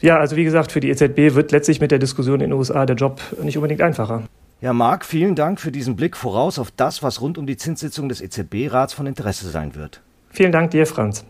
Ja, 0.00 0.18
also 0.18 0.36
wie 0.36 0.44
gesagt, 0.44 0.72
für 0.72 0.80
die 0.80 0.90
EZB 0.90 1.34
wird 1.34 1.52
letztlich 1.52 1.80
mit 1.80 1.90
der 1.90 1.98
Diskussion 1.98 2.40
in 2.40 2.50
den 2.50 2.52
USA 2.52 2.84
der 2.84 2.96
Job 2.96 3.20
nicht 3.42 3.56
unbedingt 3.56 3.80
einfacher. 3.80 4.24
Ja, 4.58 4.72
Marc, 4.72 5.04
vielen 5.04 5.34
Dank 5.34 5.60
für 5.60 5.70
diesen 5.70 5.96
Blick 5.96 6.16
voraus 6.16 6.58
auf 6.58 6.70
das, 6.70 7.02
was 7.02 7.20
rund 7.20 7.36
um 7.36 7.46
die 7.46 7.58
Zinssitzung 7.58 8.08
des 8.08 8.22
EZB-Rats 8.22 8.94
von 8.94 9.06
Interesse 9.06 9.50
sein 9.50 9.74
wird. 9.74 10.00
Vielen 10.30 10.50
Dank 10.50 10.70
dir, 10.70 10.86
Franz. 10.86 11.26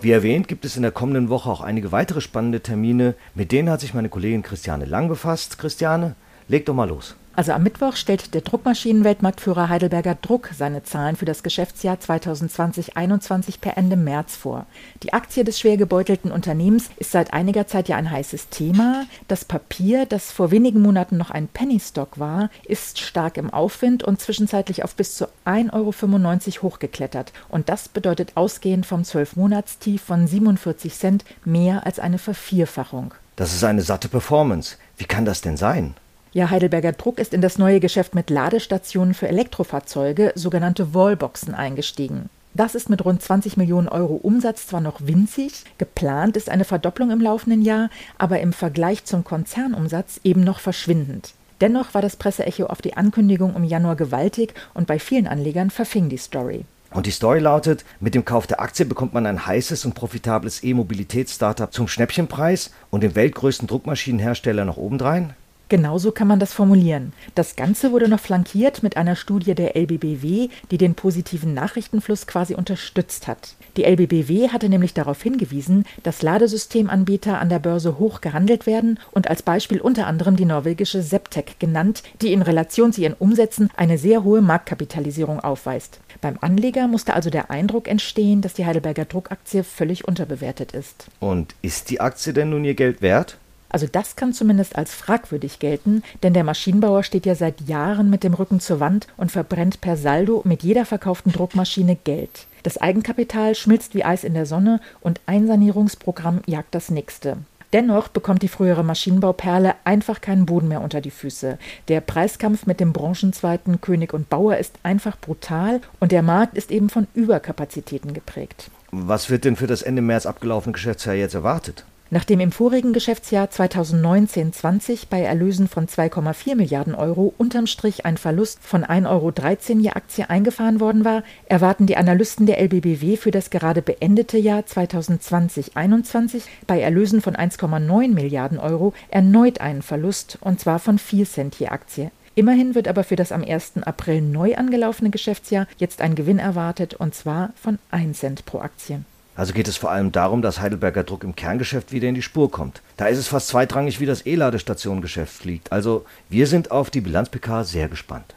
Wie 0.00 0.10
erwähnt, 0.10 0.48
gibt 0.48 0.64
es 0.64 0.76
in 0.76 0.82
der 0.82 0.90
kommenden 0.90 1.28
Woche 1.28 1.50
auch 1.50 1.60
einige 1.60 1.92
weitere 1.92 2.22
spannende 2.22 2.60
Termine. 2.60 3.14
Mit 3.34 3.52
denen 3.52 3.68
hat 3.68 3.80
sich 3.80 3.92
meine 3.92 4.08
Kollegin 4.08 4.42
Christiane 4.42 4.86
Lang 4.86 5.08
befasst. 5.08 5.58
Christiane, 5.58 6.14
leg 6.48 6.64
doch 6.64 6.74
mal 6.74 6.88
los. 6.88 7.14
Also 7.34 7.52
am 7.52 7.62
Mittwoch 7.62 7.96
stellt 7.96 8.34
der 8.34 8.42
Druckmaschinenweltmarktführer 8.42 9.70
Heidelberger 9.70 10.16
Druck 10.20 10.50
seine 10.54 10.82
Zahlen 10.82 11.16
für 11.16 11.24
das 11.24 11.42
Geschäftsjahr 11.42 11.96
2020-21 11.96 13.58
per 13.58 13.78
Ende 13.78 13.96
März 13.96 14.36
vor. 14.36 14.66
Die 15.02 15.14
Aktie 15.14 15.42
des 15.42 15.58
schwer 15.58 15.78
gebeutelten 15.78 16.30
Unternehmens 16.30 16.90
ist 16.98 17.12
seit 17.12 17.32
einiger 17.32 17.66
Zeit 17.66 17.88
ja 17.88 17.96
ein 17.96 18.10
heißes 18.10 18.50
Thema. 18.50 19.06
Das 19.28 19.46
Papier, 19.46 20.04
das 20.04 20.30
vor 20.30 20.50
wenigen 20.50 20.82
Monaten 20.82 21.16
noch 21.16 21.30
ein 21.30 21.48
Pennystock 21.48 22.18
war, 22.18 22.50
ist 22.64 23.00
stark 23.00 23.38
im 23.38 23.48
Aufwind 23.48 24.04
und 24.04 24.20
zwischenzeitlich 24.20 24.84
auf 24.84 24.94
bis 24.94 25.16
zu 25.16 25.26
1,95 25.46 25.72
Euro 25.72 26.62
hochgeklettert. 26.62 27.32
Und 27.48 27.70
das 27.70 27.88
bedeutet 27.88 28.32
ausgehend 28.34 28.84
vom 28.84 29.02
12-Monatstief 29.02 30.02
von 30.02 30.26
47 30.26 30.94
Cent 30.94 31.24
mehr 31.46 31.86
als 31.86 31.98
eine 31.98 32.18
Vervierfachung. 32.18 33.14
Das 33.36 33.54
ist 33.54 33.64
eine 33.64 33.80
satte 33.80 34.08
Performance. 34.08 34.76
Wie 34.98 35.06
kann 35.06 35.24
das 35.24 35.40
denn 35.40 35.56
sein? 35.56 35.94
Ja, 36.34 36.48
Heidelberger 36.48 36.92
Druck 36.92 37.18
ist 37.18 37.34
in 37.34 37.42
das 37.42 37.58
neue 37.58 37.78
Geschäft 37.78 38.14
mit 38.14 38.30
Ladestationen 38.30 39.12
für 39.12 39.28
Elektrofahrzeuge, 39.28 40.32
sogenannte 40.34 40.94
Wallboxen, 40.94 41.54
eingestiegen. 41.54 42.30
Das 42.54 42.74
ist 42.74 42.88
mit 42.88 43.04
rund 43.04 43.20
20 43.20 43.58
Millionen 43.58 43.88
Euro 43.88 44.14
Umsatz 44.14 44.66
zwar 44.66 44.80
noch 44.80 45.00
winzig, 45.02 45.64
geplant 45.76 46.38
ist 46.38 46.48
eine 46.48 46.64
Verdopplung 46.64 47.10
im 47.10 47.20
laufenden 47.20 47.60
Jahr, 47.60 47.90
aber 48.16 48.40
im 48.40 48.54
Vergleich 48.54 49.04
zum 49.04 49.24
Konzernumsatz 49.24 50.20
eben 50.24 50.42
noch 50.42 50.60
verschwindend. 50.60 51.34
Dennoch 51.60 51.92
war 51.92 52.00
das 52.00 52.16
Presseecho 52.16 52.64
auf 52.64 52.80
die 52.80 52.96
Ankündigung 52.96 53.54
im 53.54 53.64
Januar 53.64 53.96
gewaltig 53.96 54.54
und 54.72 54.86
bei 54.86 54.98
vielen 54.98 55.26
Anlegern 55.26 55.68
verfing 55.68 56.08
die 56.08 56.16
Story. 56.16 56.64
Und 56.92 57.04
die 57.04 57.10
Story 57.10 57.40
lautet, 57.40 57.84
mit 58.00 58.14
dem 58.14 58.24
Kauf 58.24 58.46
der 58.46 58.60
Aktie 58.60 58.86
bekommt 58.86 59.12
man 59.12 59.26
ein 59.26 59.46
heißes 59.46 59.84
und 59.84 59.94
profitables 59.94 60.64
E-Mobilitäts-Startup 60.64 61.72
zum 61.72 61.88
Schnäppchenpreis 61.88 62.70
und 62.90 63.02
den 63.02 63.14
weltgrößten 63.14 63.68
Druckmaschinenhersteller 63.68 64.64
noch 64.64 64.78
obendrein? 64.78 65.34
Genauso 65.72 66.12
kann 66.12 66.28
man 66.28 66.38
das 66.38 66.52
formulieren. 66.52 67.14
Das 67.34 67.56
Ganze 67.56 67.92
wurde 67.92 68.06
noch 68.06 68.20
flankiert 68.20 68.82
mit 68.82 68.98
einer 68.98 69.16
Studie 69.16 69.54
der 69.54 69.74
LBBW, 69.74 70.50
die 70.70 70.76
den 70.76 70.94
positiven 70.94 71.54
Nachrichtenfluss 71.54 72.26
quasi 72.26 72.54
unterstützt 72.54 73.26
hat. 73.26 73.54
Die 73.78 73.84
LBBW 73.84 74.50
hatte 74.50 74.68
nämlich 74.68 74.92
darauf 74.92 75.22
hingewiesen, 75.22 75.86
dass 76.02 76.20
Ladesystemanbieter 76.20 77.38
an 77.38 77.48
der 77.48 77.58
Börse 77.58 77.98
hoch 77.98 78.20
gehandelt 78.20 78.66
werden 78.66 78.98
und 79.12 79.30
als 79.30 79.40
Beispiel 79.40 79.80
unter 79.80 80.06
anderem 80.06 80.36
die 80.36 80.44
norwegische 80.44 81.00
Septec 81.02 81.58
genannt, 81.58 82.02
die 82.20 82.34
in 82.34 82.42
Relation 82.42 82.92
zu 82.92 83.00
ihren 83.00 83.14
Umsätzen 83.14 83.70
eine 83.74 83.96
sehr 83.96 84.24
hohe 84.24 84.42
Marktkapitalisierung 84.42 85.40
aufweist. 85.40 86.00
Beim 86.20 86.36
Anleger 86.42 86.86
musste 86.86 87.14
also 87.14 87.30
der 87.30 87.50
Eindruck 87.50 87.88
entstehen, 87.88 88.42
dass 88.42 88.52
die 88.52 88.66
Heidelberger 88.66 89.06
Druckaktie 89.06 89.64
völlig 89.64 90.06
unterbewertet 90.06 90.72
ist. 90.72 91.06
Und 91.18 91.54
ist 91.62 91.88
die 91.88 92.02
Aktie 92.02 92.34
denn 92.34 92.50
nun 92.50 92.66
ihr 92.66 92.74
Geld 92.74 93.00
wert? 93.00 93.38
Also 93.72 93.86
das 93.90 94.16
kann 94.16 94.32
zumindest 94.34 94.76
als 94.76 94.94
fragwürdig 94.94 95.58
gelten, 95.58 96.02
denn 96.22 96.34
der 96.34 96.44
Maschinenbauer 96.44 97.02
steht 97.02 97.26
ja 97.26 97.34
seit 97.34 97.62
Jahren 97.62 98.10
mit 98.10 98.22
dem 98.22 98.34
Rücken 98.34 98.60
zur 98.60 98.80
Wand 98.80 99.08
und 99.16 99.32
verbrennt 99.32 99.80
per 99.80 99.96
Saldo 99.96 100.42
mit 100.44 100.62
jeder 100.62 100.84
verkauften 100.84 101.32
Druckmaschine 101.32 101.96
Geld. 101.96 102.46
Das 102.62 102.78
Eigenkapital 102.78 103.54
schmilzt 103.54 103.94
wie 103.94 104.04
Eis 104.04 104.24
in 104.24 104.34
der 104.34 104.46
Sonne 104.46 104.80
und 105.00 105.20
ein 105.26 105.46
Sanierungsprogramm 105.46 106.42
jagt 106.46 106.74
das 106.74 106.90
nächste. 106.90 107.38
Dennoch 107.72 108.08
bekommt 108.08 108.42
die 108.42 108.48
frühere 108.48 108.84
Maschinenbauperle 108.84 109.74
einfach 109.84 110.20
keinen 110.20 110.44
Boden 110.44 110.68
mehr 110.68 110.82
unter 110.82 111.00
die 111.00 111.10
Füße. 111.10 111.58
Der 111.88 112.02
Preiskampf 112.02 112.66
mit 112.66 112.80
dem 112.80 112.92
Branchenzweiten 112.92 113.80
König 113.80 114.12
und 114.12 114.28
Bauer 114.28 114.58
ist 114.58 114.74
einfach 114.82 115.18
brutal 115.18 115.80
und 115.98 116.12
der 116.12 116.22
Markt 116.22 116.58
ist 116.58 116.70
eben 116.70 116.90
von 116.90 117.06
Überkapazitäten 117.14 118.12
geprägt. 118.12 118.70
Was 118.90 119.30
wird 119.30 119.46
denn 119.46 119.56
für 119.56 119.66
das 119.66 119.80
Ende 119.80 120.02
März 120.02 120.26
abgelaufene 120.26 120.74
Geschäftsjahr 120.74 121.14
jetzt 121.14 121.34
erwartet? 121.34 121.86
Nachdem 122.14 122.40
im 122.40 122.52
vorigen 122.52 122.92
Geschäftsjahr 122.92 123.46
2019-20 123.46 125.04
bei 125.08 125.22
Erlösen 125.22 125.66
von 125.66 125.86
2,4 125.86 126.56
Milliarden 126.56 126.94
Euro 126.94 127.32
unterm 127.38 127.66
Strich 127.66 128.04
ein 128.04 128.18
Verlust 128.18 128.58
von 128.62 128.84
1,13 128.84 129.08
Euro 129.08 129.32
je 129.80 129.90
Aktie 129.92 130.28
eingefahren 130.28 130.78
worden 130.78 131.06
war, 131.06 131.22
erwarten 131.46 131.86
die 131.86 131.96
Analysten 131.96 132.44
der 132.44 132.60
LBBW 132.60 133.16
für 133.16 133.30
das 133.30 133.48
gerade 133.48 133.80
beendete 133.80 134.36
Jahr 134.36 134.60
2020-21 134.60 136.42
bei 136.66 136.82
Erlösen 136.82 137.22
von 137.22 137.34
1,9 137.34 138.08
Milliarden 138.12 138.58
Euro 138.58 138.92
erneut 139.08 139.62
einen 139.62 139.80
Verlust, 139.80 140.36
und 140.42 140.60
zwar 140.60 140.80
von 140.80 140.98
4 140.98 141.24
Cent 141.24 141.54
je 141.54 141.68
Aktie. 141.68 142.10
Immerhin 142.34 142.74
wird 142.74 142.88
aber 142.88 143.04
für 143.04 143.16
das 143.16 143.32
am 143.32 143.42
1. 143.42 143.84
April 143.84 144.20
neu 144.20 144.54
angelaufene 144.54 145.08
Geschäftsjahr 145.08 145.66
jetzt 145.78 146.02
ein 146.02 146.14
Gewinn 146.14 146.38
erwartet, 146.38 146.92
und 146.92 147.14
zwar 147.14 147.54
von 147.54 147.78
1 147.90 148.18
Cent 148.18 148.44
pro 148.44 148.58
Aktie. 148.58 149.02
Also 149.34 149.52
geht 149.52 149.68
es 149.68 149.76
vor 149.76 149.90
allem 149.90 150.12
darum, 150.12 150.42
dass 150.42 150.60
Heidelberger 150.60 151.04
Druck 151.04 151.24
im 151.24 151.34
Kerngeschäft 151.34 151.92
wieder 151.92 152.08
in 152.08 152.14
die 152.14 152.22
Spur 152.22 152.50
kommt. 152.50 152.82
Da 152.96 153.06
ist 153.06 153.18
es 153.18 153.28
fast 153.28 153.48
zweitrangig, 153.48 153.98
wie 154.00 154.06
das 154.06 154.26
E-Ladestationengeschäft 154.26 155.32
fliegt. 155.32 155.72
Also 155.72 156.04
wir 156.28 156.46
sind 156.46 156.70
auf 156.70 156.90
die 156.90 157.00
Bilanz 157.00 157.30
PK 157.30 157.64
sehr 157.64 157.88
gespannt. 157.88 158.34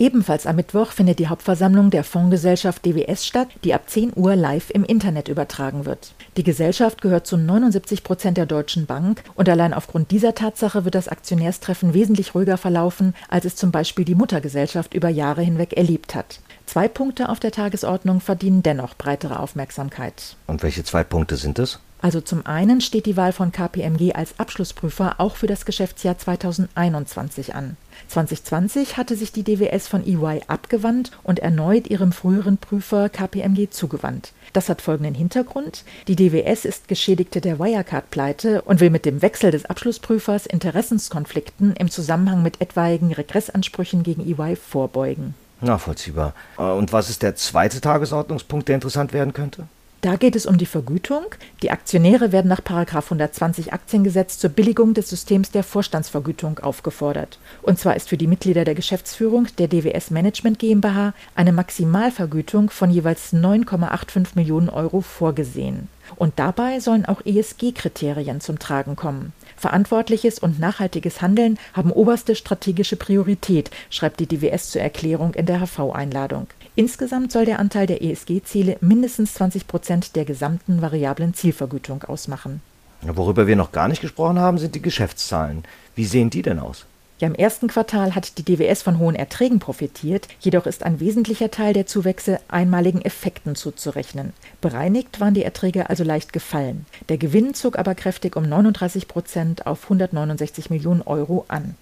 Ebenfalls 0.00 0.46
am 0.46 0.56
Mittwoch 0.56 0.92
findet 0.92 1.18
die 1.18 1.28
Hauptversammlung 1.28 1.90
der 1.90 2.04
Fondsgesellschaft 2.04 2.86
DWS 2.86 3.26
statt, 3.26 3.48
die 3.64 3.74
ab 3.74 3.82
10 3.86 4.12
Uhr 4.16 4.34
live 4.34 4.70
im 4.70 4.82
Internet 4.82 5.28
übertragen 5.28 5.84
wird. 5.84 6.14
Die 6.38 6.42
Gesellschaft 6.42 7.02
gehört 7.02 7.26
zu 7.26 7.36
79 7.36 8.02
Prozent 8.02 8.38
der 8.38 8.46
Deutschen 8.46 8.86
Bank 8.86 9.22
und 9.34 9.46
allein 9.50 9.74
aufgrund 9.74 10.10
dieser 10.10 10.34
Tatsache 10.34 10.86
wird 10.86 10.94
das 10.94 11.08
Aktionärstreffen 11.08 11.92
wesentlich 11.92 12.34
ruhiger 12.34 12.56
verlaufen, 12.56 13.14
als 13.28 13.44
es 13.44 13.56
zum 13.56 13.72
Beispiel 13.72 14.06
die 14.06 14.14
Muttergesellschaft 14.14 14.94
über 14.94 15.10
Jahre 15.10 15.42
hinweg 15.42 15.74
erlebt 15.74 16.14
hat. 16.14 16.40
Zwei 16.64 16.88
Punkte 16.88 17.28
auf 17.28 17.38
der 17.38 17.52
Tagesordnung 17.52 18.22
verdienen 18.22 18.62
dennoch 18.62 18.94
breitere 18.94 19.38
Aufmerksamkeit. 19.38 20.34
Und 20.46 20.62
welche 20.62 20.82
zwei 20.82 21.04
Punkte 21.04 21.36
sind 21.36 21.58
es? 21.58 21.78
Also 22.02 22.20
zum 22.20 22.46
einen 22.46 22.80
steht 22.80 23.06
die 23.06 23.16
Wahl 23.16 23.32
von 23.32 23.52
KPMG 23.52 24.14
als 24.14 24.38
Abschlussprüfer 24.38 25.16
auch 25.18 25.36
für 25.36 25.46
das 25.46 25.64
Geschäftsjahr 25.64 26.16
2021 26.16 27.54
an. 27.54 27.76
2020 28.08 28.96
hatte 28.96 29.16
sich 29.16 29.32
die 29.32 29.42
DWS 29.42 29.86
von 29.86 30.06
EY 30.06 30.42
abgewandt 30.46 31.10
und 31.22 31.40
erneut 31.40 31.88
ihrem 31.88 32.12
früheren 32.12 32.56
Prüfer 32.56 33.08
KPMG 33.08 33.68
zugewandt. 33.70 34.32
Das 34.52 34.68
hat 34.68 34.80
folgenden 34.80 35.14
Hintergrund. 35.14 35.84
Die 36.08 36.16
DWS 36.16 36.64
ist 36.64 36.88
Geschädigte 36.88 37.40
der 37.40 37.58
Wirecard-Pleite 37.58 38.62
und 38.62 38.80
will 38.80 38.90
mit 38.90 39.04
dem 39.04 39.20
Wechsel 39.22 39.50
des 39.50 39.66
Abschlussprüfers 39.66 40.46
Interessenskonflikten 40.46 41.74
im 41.76 41.90
Zusammenhang 41.90 42.42
mit 42.42 42.60
etwaigen 42.60 43.12
Regressansprüchen 43.12 44.02
gegen 44.02 44.26
EY 44.26 44.56
vorbeugen. 44.56 45.34
Nachvollziehbar. 45.60 46.34
Äh, 46.58 46.62
und 46.62 46.92
was 46.92 47.10
ist 47.10 47.22
der 47.22 47.36
zweite 47.36 47.80
Tagesordnungspunkt, 47.80 48.68
der 48.68 48.76
interessant 48.76 49.12
werden 49.12 49.34
könnte? 49.34 49.68
Da 50.02 50.16
geht 50.16 50.34
es 50.34 50.46
um 50.46 50.56
die 50.56 50.66
Vergütung. 50.66 51.26
Die 51.62 51.70
Aktionäre 51.70 52.32
werden 52.32 52.48
nach 52.48 52.62
120 52.64 53.74
Aktiengesetz 53.74 54.38
zur 54.38 54.48
Billigung 54.48 54.94
des 54.94 55.10
Systems 55.10 55.50
der 55.50 55.62
Vorstandsvergütung 55.62 56.58
aufgefordert. 56.60 57.38
Und 57.60 57.78
zwar 57.78 57.96
ist 57.96 58.08
für 58.08 58.16
die 58.16 58.26
Mitglieder 58.26 58.64
der 58.64 58.74
Geschäftsführung 58.74 59.48
der 59.58 59.68
DWS 59.68 60.10
Management 60.10 60.58
GmbH 60.58 61.12
eine 61.34 61.52
Maximalvergütung 61.52 62.70
von 62.70 62.90
jeweils 62.90 63.34
9,85 63.34 64.36
Millionen 64.36 64.70
Euro 64.70 65.02
vorgesehen. 65.02 65.88
Und 66.16 66.38
dabei 66.38 66.80
sollen 66.80 67.04
auch 67.04 67.20
ESG-Kriterien 67.24 68.40
zum 68.40 68.58
Tragen 68.58 68.96
kommen. 68.96 69.34
Verantwortliches 69.56 70.38
und 70.38 70.58
nachhaltiges 70.58 71.20
Handeln 71.20 71.58
haben 71.74 71.92
oberste 71.92 72.34
strategische 72.34 72.96
Priorität, 72.96 73.70
schreibt 73.90 74.20
die 74.20 74.26
DWS 74.26 74.70
zur 74.70 74.80
Erklärung 74.80 75.34
in 75.34 75.44
der 75.44 75.60
HV-Einladung. 75.60 76.46
Insgesamt 76.74 77.32
soll 77.32 77.44
der 77.44 77.58
Anteil 77.58 77.86
der 77.86 78.02
ESG-Ziele 78.02 78.76
mindestens 78.80 79.34
20 79.34 79.66
Prozent 79.66 80.16
der 80.16 80.24
gesamten 80.24 80.82
variablen 80.82 81.34
Zielvergütung 81.34 82.04
ausmachen. 82.04 82.62
Worüber 83.02 83.46
wir 83.46 83.56
noch 83.56 83.72
gar 83.72 83.88
nicht 83.88 84.02
gesprochen 84.02 84.38
haben, 84.38 84.58
sind 84.58 84.74
die 84.74 84.82
Geschäftszahlen. 84.82 85.64
Wie 85.94 86.04
sehen 86.04 86.30
die 86.30 86.42
denn 86.42 86.58
aus? 86.58 86.86
Ja, 87.18 87.28
im 87.28 87.34
ersten 87.34 87.68
Quartal 87.68 88.14
hat 88.14 88.38
die 88.38 88.44
DWS 88.44 88.80
von 88.82 88.98
hohen 88.98 89.14
Erträgen 89.14 89.58
profitiert, 89.58 90.26
jedoch 90.40 90.64
ist 90.64 90.82
ein 90.82 91.00
wesentlicher 91.00 91.50
Teil 91.50 91.74
der 91.74 91.84
Zuwächse 91.84 92.40
einmaligen 92.48 93.02
Effekten 93.02 93.56
zuzurechnen. 93.56 94.32
Bereinigt 94.62 95.20
waren 95.20 95.34
die 95.34 95.44
Erträge 95.44 95.90
also 95.90 96.02
leicht 96.02 96.32
gefallen. 96.32 96.86
Der 97.10 97.18
Gewinn 97.18 97.52
zog 97.52 97.78
aber 97.78 97.94
kräftig 97.94 98.36
um 98.36 98.48
39 98.48 99.06
Prozent 99.06 99.66
auf 99.66 99.82
169 99.82 100.70
Millionen 100.70 101.02
Euro 101.02 101.44
an. 101.48 101.74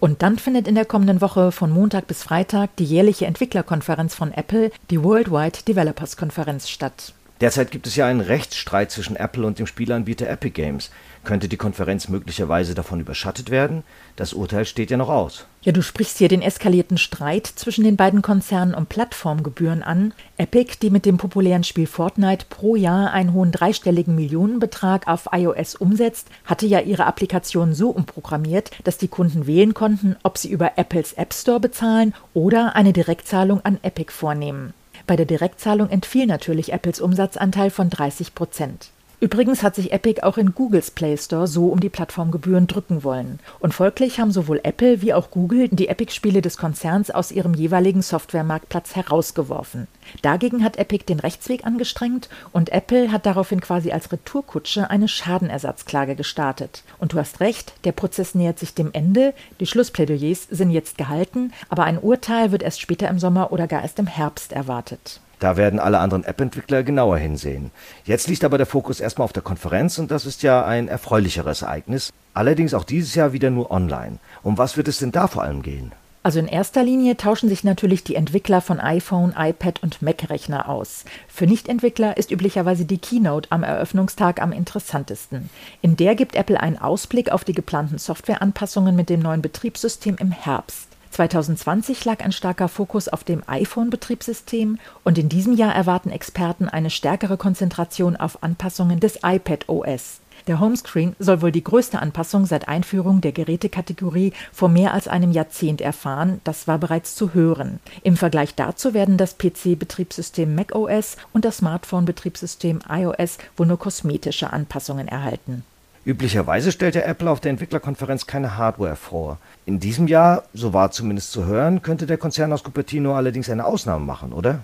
Und 0.00 0.22
dann 0.22 0.38
findet 0.38 0.68
in 0.68 0.74
der 0.74 0.84
kommenden 0.84 1.20
Woche 1.20 1.50
von 1.50 1.70
Montag 1.70 2.06
bis 2.06 2.22
Freitag 2.22 2.76
die 2.76 2.84
jährliche 2.84 3.26
Entwicklerkonferenz 3.26 4.14
von 4.14 4.32
Apple, 4.32 4.70
die 4.90 5.02
Worldwide 5.02 5.58
Developers 5.66 6.16
Konferenz, 6.16 6.68
statt. 6.68 7.12
Derzeit 7.40 7.70
gibt 7.70 7.86
es 7.86 7.94
ja 7.94 8.06
einen 8.06 8.20
Rechtsstreit 8.20 8.90
zwischen 8.90 9.14
Apple 9.14 9.46
und 9.46 9.60
dem 9.60 9.68
Spieleanbieter 9.68 10.28
Epic 10.28 10.60
Games. 10.60 10.90
Könnte 11.22 11.48
die 11.48 11.56
Konferenz 11.56 12.08
möglicherweise 12.08 12.74
davon 12.74 12.98
überschattet 12.98 13.50
werden? 13.50 13.84
Das 14.16 14.32
Urteil 14.32 14.64
steht 14.64 14.90
ja 14.90 14.96
noch 14.96 15.08
aus. 15.08 15.46
Ja, 15.62 15.70
du 15.70 15.80
sprichst 15.82 16.18
hier 16.18 16.28
den 16.28 16.42
eskalierten 16.42 16.98
Streit 16.98 17.46
zwischen 17.46 17.84
den 17.84 17.96
beiden 17.96 18.22
Konzernen 18.22 18.74
um 18.74 18.86
Plattformgebühren 18.86 19.84
an. 19.84 20.14
Epic, 20.36 20.78
die 20.82 20.90
mit 20.90 21.06
dem 21.06 21.16
populären 21.16 21.62
Spiel 21.62 21.86
Fortnite 21.86 22.46
pro 22.48 22.74
Jahr 22.74 23.12
einen 23.12 23.32
hohen 23.32 23.52
dreistelligen 23.52 24.16
Millionenbetrag 24.16 25.06
auf 25.06 25.28
iOS 25.30 25.76
umsetzt, 25.76 26.28
hatte 26.44 26.66
ja 26.66 26.80
ihre 26.80 27.06
Applikation 27.06 27.72
so 27.72 27.90
umprogrammiert, 27.90 28.72
dass 28.82 28.98
die 28.98 29.08
Kunden 29.08 29.46
wählen 29.46 29.74
konnten, 29.74 30.16
ob 30.24 30.38
sie 30.38 30.50
über 30.50 30.76
Apples 30.76 31.12
App 31.12 31.32
Store 31.32 31.60
bezahlen 31.60 32.14
oder 32.34 32.74
eine 32.74 32.92
Direktzahlung 32.92 33.64
an 33.64 33.78
Epic 33.82 34.12
vornehmen. 34.12 34.74
Bei 35.08 35.16
der 35.16 35.24
Direktzahlung 35.24 35.88
entfiel 35.88 36.26
natürlich 36.26 36.74
Apples 36.74 37.00
Umsatzanteil 37.00 37.70
von 37.70 37.88
30 37.88 38.34
Prozent. 38.34 38.90
Übrigens 39.20 39.64
hat 39.64 39.74
sich 39.74 39.90
Epic 39.90 40.22
auch 40.22 40.38
in 40.38 40.54
Googles 40.54 40.92
Play 40.92 41.16
Store 41.16 41.48
so 41.48 41.70
um 41.70 41.80
die 41.80 41.88
Plattformgebühren 41.88 42.68
drücken 42.68 43.02
wollen. 43.02 43.40
Und 43.58 43.74
folglich 43.74 44.20
haben 44.20 44.30
sowohl 44.30 44.60
Apple 44.62 45.02
wie 45.02 45.12
auch 45.12 45.32
Google 45.32 45.68
die 45.68 45.88
Epic-Spiele 45.88 46.40
des 46.40 46.56
Konzerns 46.56 47.10
aus 47.10 47.32
ihrem 47.32 47.54
jeweiligen 47.54 48.02
Softwaremarktplatz 48.02 48.94
herausgeworfen. 48.94 49.88
Dagegen 50.22 50.62
hat 50.62 50.76
Epic 50.76 51.06
den 51.06 51.18
Rechtsweg 51.18 51.66
angestrengt 51.66 52.28
und 52.52 52.70
Apple 52.70 53.10
hat 53.10 53.26
daraufhin 53.26 53.60
quasi 53.60 53.90
als 53.90 54.12
Retourkutsche 54.12 54.88
eine 54.88 55.08
Schadenersatzklage 55.08 56.14
gestartet. 56.14 56.84
Und 56.98 57.12
du 57.12 57.18
hast 57.18 57.40
recht, 57.40 57.72
der 57.82 57.92
Prozess 57.92 58.36
nähert 58.36 58.60
sich 58.60 58.74
dem 58.74 58.90
Ende, 58.92 59.34
die 59.58 59.66
Schlussplädoyers 59.66 60.46
sind 60.48 60.70
jetzt 60.70 60.96
gehalten, 60.96 61.52
aber 61.68 61.82
ein 61.82 61.98
Urteil 61.98 62.52
wird 62.52 62.62
erst 62.62 62.80
später 62.80 63.08
im 63.08 63.18
Sommer 63.18 63.50
oder 63.50 63.66
gar 63.66 63.82
erst 63.82 63.98
im 63.98 64.06
Herbst 64.06 64.52
erwartet. 64.52 65.20
Da 65.38 65.56
werden 65.56 65.78
alle 65.78 65.98
anderen 65.98 66.24
App-Entwickler 66.24 66.82
genauer 66.82 67.18
hinsehen. 67.18 67.70
Jetzt 68.04 68.28
liegt 68.28 68.44
aber 68.44 68.58
der 68.58 68.66
Fokus 68.66 69.00
erstmal 69.00 69.24
auf 69.24 69.32
der 69.32 69.42
Konferenz 69.42 69.98
und 69.98 70.10
das 70.10 70.26
ist 70.26 70.42
ja 70.42 70.64
ein 70.64 70.88
erfreulicheres 70.88 71.62
Ereignis. 71.62 72.12
Allerdings 72.34 72.74
auch 72.74 72.84
dieses 72.84 73.14
Jahr 73.14 73.32
wieder 73.32 73.50
nur 73.50 73.70
online. 73.70 74.18
Um 74.42 74.58
was 74.58 74.76
wird 74.76 74.88
es 74.88 74.98
denn 74.98 75.12
da 75.12 75.26
vor 75.26 75.42
allem 75.42 75.62
gehen? 75.62 75.92
Also 76.24 76.40
in 76.40 76.48
erster 76.48 76.82
Linie 76.82 77.16
tauschen 77.16 77.48
sich 77.48 77.62
natürlich 77.64 78.04
die 78.04 78.16
Entwickler 78.16 78.60
von 78.60 78.80
iPhone, 78.80 79.34
iPad 79.38 79.82
und 79.82 80.02
Mac-Rechner 80.02 80.68
aus. 80.68 81.04
Für 81.28 81.46
Nichtentwickler 81.46 82.16
ist 82.16 82.32
üblicherweise 82.32 82.84
die 82.84 82.98
Keynote 82.98 83.50
am 83.50 83.62
Eröffnungstag 83.62 84.42
am 84.42 84.52
interessantesten. 84.52 85.48
In 85.80 85.96
der 85.96 86.16
gibt 86.16 86.34
Apple 86.34 86.60
einen 86.60 86.76
Ausblick 86.76 87.30
auf 87.30 87.44
die 87.44 87.54
geplanten 87.54 87.98
Softwareanpassungen 87.98 88.96
mit 88.96 89.08
dem 89.08 89.20
neuen 89.20 89.42
Betriebssystem 89.42 90.16
im 90.18 90.32
Herbst. 90.32 90.87
2020 91.18 92.04
lag 92.04 92.20
ein 92.20 92.30
starker 92.30 92.68
Fokus 92.68 93.08
auf 93.08 93.24
dem 93.24 93.42
iPhone-Betriebssystem 93.48 94.78
und 95.02 95.18
in 95.18 95.28
diesem 95.28 95.52
Jahr 95.56 95.74
erwarten 95.74 96.10
Experten 96.10 96.68
eine 96.68 96.90
stärkere 96.90 97.36
Konzentration 97.36 98.14
auf 98.14 98.44
Anpassungen 98.44 99.00
des 99.00 99.18
iPad 99.24 99.68
OS. 99.68 100.20
Der 100.46 100.60
Homescreen 100.60 101.16
soll 101.18 101.42
wohl 101.42 101.50
die 101.50 101.64
größte 101.64 101.98
Anpassung 101.98 102.46
seit 102.46 102.68
Einführung 102.68 103.20
der 103.20 103.32
Gerätekategorie 103.32 104.32
vor 104.52 104.68
mehr 104.68 104.94
als 104.94 105.08
einem 105.08 105.32
Jahrzehnt 105.32 105.80
erfahren. 105.80 106.40
Das 106.44 106.68
war 106.68 106.78
bereits 106.78 107.16
zu 107.16 107.34
hören. 107.34 107.80
Im 108.04 108.16
Vergleich 108.16 108.54
dazu 108.54 108.94
werden 108.94 109.16
das 109.16 109.38
PC-Betriebssystem 109.38 110.54
macOS 110.54 111.16
und 111.32 111.44
das 111.44 111.56
Smartphone-Betriebssystem 111.56 112.78
iOS 112.88 113.38
wohl 113.56 113.66
nur 113.66 113.80
kosmetische 113.80 114.52
Anpassungen 114.52 115.08
erhalten. 115.08 115.64
Üblicherweise 116.08 116.72
stellt 116.72 116.94
der 116.94 117.06
Apple 117.06 117.30
auf 117.30 117.40
der 117.40 117.50
Entwicklerkonferenz 117.50 118.26
keine 118.26 118.56
Hardware 118.56 118.96
vor. 118.96 119.36
In 119.66 119.78
diesem 119.78 120.06
Jahr, 120.08 120.44
so 120.54 120.72
war 120.72 120.90
zumindest 120.90 121.32
zu 121.32 121.44
hören, 121.44 121.82
könnte 121.82 122.06
der 122.06 122.16
Konzern 122.16 122.50
aus 122.50 122.64
Cupertino 122.64 123.14
allerdings 123.14 123.50
eine 123.50 123.66
Ausnahme 123.66 124.06
machen, 124.06 124.32
oder? 124.32 124.60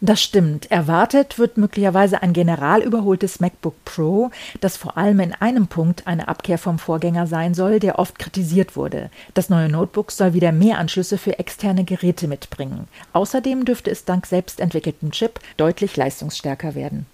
Das 0.00 0.20
stimmt. 0.20 0.72
Erwartet 0.72 1.38
wird 1.38 1.56
möglicherweise 1.56 2.20
ein 2.20 2.32
general 2.32 2.82
überholtes 2.82 3.38
MacBook 3.38 3.76
Pro, 3.84 4.32
das 4.60 4.76
vor 4.76 4.98
allem 4.98 5.20
in 5.20 5.34
einem 5.34 5.68
Punkt 5.68 6.08
eine 6.08 6.26
Abkehr 6.26 6.58
vom 6.58 6.80
Vorgänger 6.80 7.28
sein 7.28 7.54
soll, 7.54 7.78
der 7.78 8.00
oft 8.00 8.18
kritisiert 8.18 8.74
wurde. 8.74 9.08
Das 9.34 9.50
neue 9.50 9.68
Notebook 9.68 10.10
soll 10.10 10.34
wieder 10.34 10.50
mehr 10.50 10.78
Anschlüsse 10.78 11.16
für 11.16 11.38
externe 11.38 11.84
Geräte 11.84 12.26
mitbringen. 12.26 12.88
Außerdem 13.12 13.64
dürfte 13.64 13.92
es 13.92 14.04
dank 14.04 14.26
selbstentwickeltem 14.26 15.12
Chip 15.12 15.38
deutlich 15.58 15.96
leistungsstärker 15.96 16.74
werden. 16.74 17.06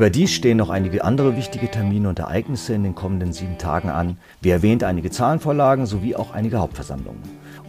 Überdies 0.00 0.32
stehen 0.32 0.56
noch 0.56 0.70
einige 0.70 1.04
andere 1.04 1.36
wichtige 1.36 1.70
Termine 1.70 2.08
und 2.08 2.18
Ereignisse 2.18 2.72
in 2.72 2.84
den 2.84 2.94
kommenden 2.94 3.34
sieben 3.34 3.58
Tagen 3.58 3.90
an. 3.90 4.16
Wie 4.40 4.48
erwähnt, 4.48 4.82
einige 4.82 5.10
Zahlenvorlagen 5.10 5.84
sowie 5.84 6.16
auch 6.16 6.32
einige 6.32 6.56
Hauptversammlungen 6.56 7.20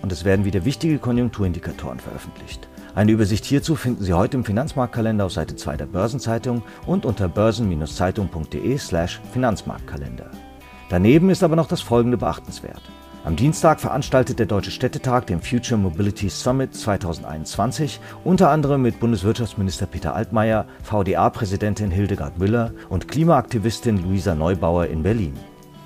und 0.02 0.14
es 0.14 0.24
werden 0.24 0.46
wieder 0.46 0.64
wichtige 0.64 0.98
Konjunkturindikatoren 0.98 2.00
veröffentlicht. 2.00 2.70
Eine 2.96 3.12
Übersicht 3.12 3.44
hierzu 3.44 3.76
finden 3.76 4.06
Sie 4.06 4.14
heute 4.14 4.38
im 4.38 4.46
Finanzmarktkalender 4.46 5.26
auf 5.26 5.34
Seite 5.34 5.58
2 5.58 5.76
der 5.76 5.88
Börsenzeitung 5.88 6.64
und 6.86 7.06
unter 7.06 7.28
börsen-zeitung.de/slash 7.28 9.20
Finanzmarktkalender. 9.34 10.32
Daneben 10.88 11.32
ist 11.32 11.44
aber 11.44 11.58
noch 11.58 11.68
das 11.68 11.82
folgende 11.82 12.16
beachtenswert. 12.16 12.82
Am 13.24 13.36
Dienstag 13.36 13.80
veranstaltet 13.80 14.40
der 14.40 14.48
Deutsche 14.48 14.72
Städtetag 14.72 15.28
den 15.28 15.42
Future 15.42 15.80
Mobility 15.80 16.28
Summit 16.28 16.74
2021, 16.74 18.00
unter 18.24 18.50
anderem 18.50 18.82
mit 18.82 19.00
Bundeswirtschaftsminister 19.00 19.86
Peter 19.86 20.16
Altmaier, 20.16 20.66
VDA-Präsidentin 20.82 21.92
Hildegard 21.92 22.40
Müller 22.40 22.72
und 22.90 23.08
Klimaaktivistin 23.08 24.01
Luisa 24.01 24.34
Neubauer 24.34 24.88
in 24.88 25.04
Berlin. 25.04 25.36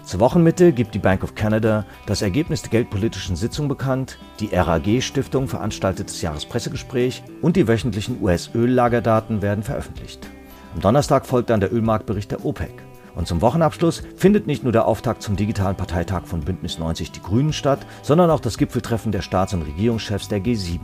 Zur 0.06 0.22
Wochenmitte 0.22 0.72
gibt 0.72 0.96
die 0.96 1.00
Bank 1.00 1.26
of 1.26 1.36
Canada 1.36 1.86
das 2.06 2.22
Ergebnis 2.22 2.62
der 2.62 2.72
geldpolitischen 2.72 3.36
Sitzung 3.36 3.68
bekannt, 3.68 4.18
die 4.40 4.56
RAG-Stiftung 4.56 5.50
veranstaltet 5.50 6.08
das 6.08 6.22
Jahrespressegespräch 6.22 7.22
und 7.42 7.58
die 7.58 7.68
wöchentlichen 7.68 8.22
US-Öllagerdaten 8.22 9.42
werden 9.42 9.64
veröffentlicht. 9.66 10.26
Am 10.74 10.80
Donnerstag 10.80 11.26
folgt 11.26 11.50
dann 11.50 11.60
der 11.60 11.74
Ölmarktbericht 11.74 12.32
der 12.32 12.46
OPEC. 12.46 12.85
Und 13.16 13.28
zum 13.28 13.42
Wochenabschluss 13.42 14.04
findet 14.18 14.46
nicht 14.48 14.64
nur 14.64 14.74
der 14.74 14.88
Auftakt 14.88 15.22
zum 15.22 15.36
digitalen 15.36 15.78
Parteitag 15.78 16.26
von 16.26 16.42
Bündnis 16.42 16.78
90 16.80 17.12
Die 17.12 17.22
Grünen 17.22 17.54
statt, 17.54 17.80
sondern 18.02 18.30
auch 18.30 18.42
das 18.42 18.58
Gipfeltreffen 18.58 19.12
der 19.12 19.22
Staats- 19.22 19.54
und 19.54 19.62
Regierungschefs 19.62 20.28
der 20.28 20.40
G7. 20.40 20.80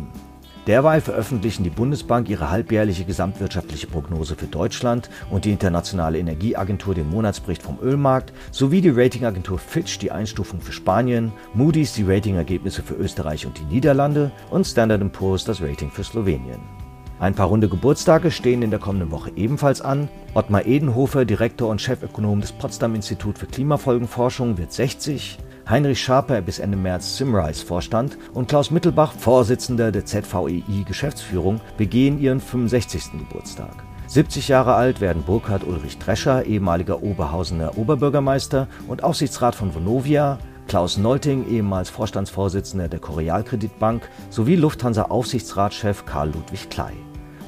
Derweil 0.68 1.02
veröffentlichen 1.02 1.64
die 1.64 1.72
Bundesbank 1.72 2.30
ihre 2.30 2.52
halbjährliche 2.52 3.04
gesamtwirtschaftliche 3.04 3.88
Prognose 3.88 4.36
für 4.36 4.46
Deutschland 4.46 5.10
und 5.32 5.46
die 5.46 5.52
Internationale 5.52 6.20
Energieagentur 6.20 6.94
den 6.94 7.10
Monatsbericht 7.10 7.64
vom 7.64 7.80
Ölmarkt 7.82 8.32
sowie 8.52 8.82
die 8.82 8.90
Ratingagentur 8.90 9.58
Fitch 9.58 9.98
die 9.98 10.12
Einstufung 10.12 10.62
für 10.62 10.72
Spanien, 10.72 11.34
Moody's 11.56 11.94
die 11.94 12.04
Ratingergebnisse 12.04 12.84
für 12.84 12.94
Österreich 12.94 13.48
und 13.48 13.58
die 13.58 13.74
Niederlande 13.74 14.32
und 14.52 14.68
Standard 14.68 15.12
Poor's 15.12 15.46
das 15.46 15.62
Rating 15.62 15.90
für 15.90 16.04
Slowenien. 16.04 16.81
Ein 17.22 17.36
paar 17.36 17.50
runde 17.50 17.70
Geburtstage 17.70 18.32
stehen 18.32 18.64
in 18.64 18.72
der 18.72 18.80
kommenden 18.80 19.12
Woche 19.12 19.32
ebenfalls 19.36 19.80
an. 19.80 20.10
Ottmar 20.34 20.66
Edenhofer, 20.66 21.24
Direktor 21.24 21.70
und 21.70 21.80
Chefökonom 21.80 22.42
des 22.42 22.52
Potsdam 22.52 22.96
Institut 22.96 23.38
für 23.38 23.46
Klimafolgenforschung, 23.46 24.58
wird 24.58 24.74
60. 24.74 25.38
Heinrich 25.70 26.02
Schaper 26.02 26.42
bis 26.42 26.58
Ende 26.58 26.78
März 26.78 27.18
Simrise 27.18 27.64
Vorstand 27.64 28.18
und 28.34 28.48
Klaus 28.48 28.72
Mittelbach, 28.72 29.14
Vorsitzender 29.14 29.92
der 29.92 30.04
ZVEI 30.04 30.64
Geschäftsführung, 30.88 31.62
begehen 31.78 32.20
ihren 32.20 32.40
65. 32.40 33.12
Geburtstag. 33.12 33.84
70 34.08 34.48
Jahre 34.48 34.74
alt 34.74 35.00
werden 35.00 35.22
Burkhard 35.22 35.64
Ulrich 35.64 36.00
Drescher, 36.00 36.48
ehemaliger 36.48 37.04
Oberhausener 37.04 37.78
Oberbürgermeister 37.78 38.68
und 38.88 39.04
Aufsichtsrat 39.04 39.54
von 39.54 39.76
Vonovia, 39.76 40.40
Klaus 40.68 40.98
Nolting, 40.98 41.48
ehemals 41.48 41.92
Vorstandsvorsitzender 41.92 42.88
der 42.88 43.00
Korealkreditbank, 43.00 44.10
sowie 44.32 44.56
Lufthansa-Aufsichtsratschef 44.56 46.06
Karl 46.06 46.32
Ludwig 46.32 46.68
Klei. 46.72 46.94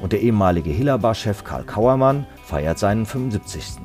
Und 0.03 0.11
der 0.11 0.21
ehemalige 0.21 0.69
Hillarbach-Chef 0.69 1.45
Karl 1.45 1.63
Kauermann 1.63 2.25
feiert 2.43 2.77
seinen 2.77 3.05
75. 3.05 3.75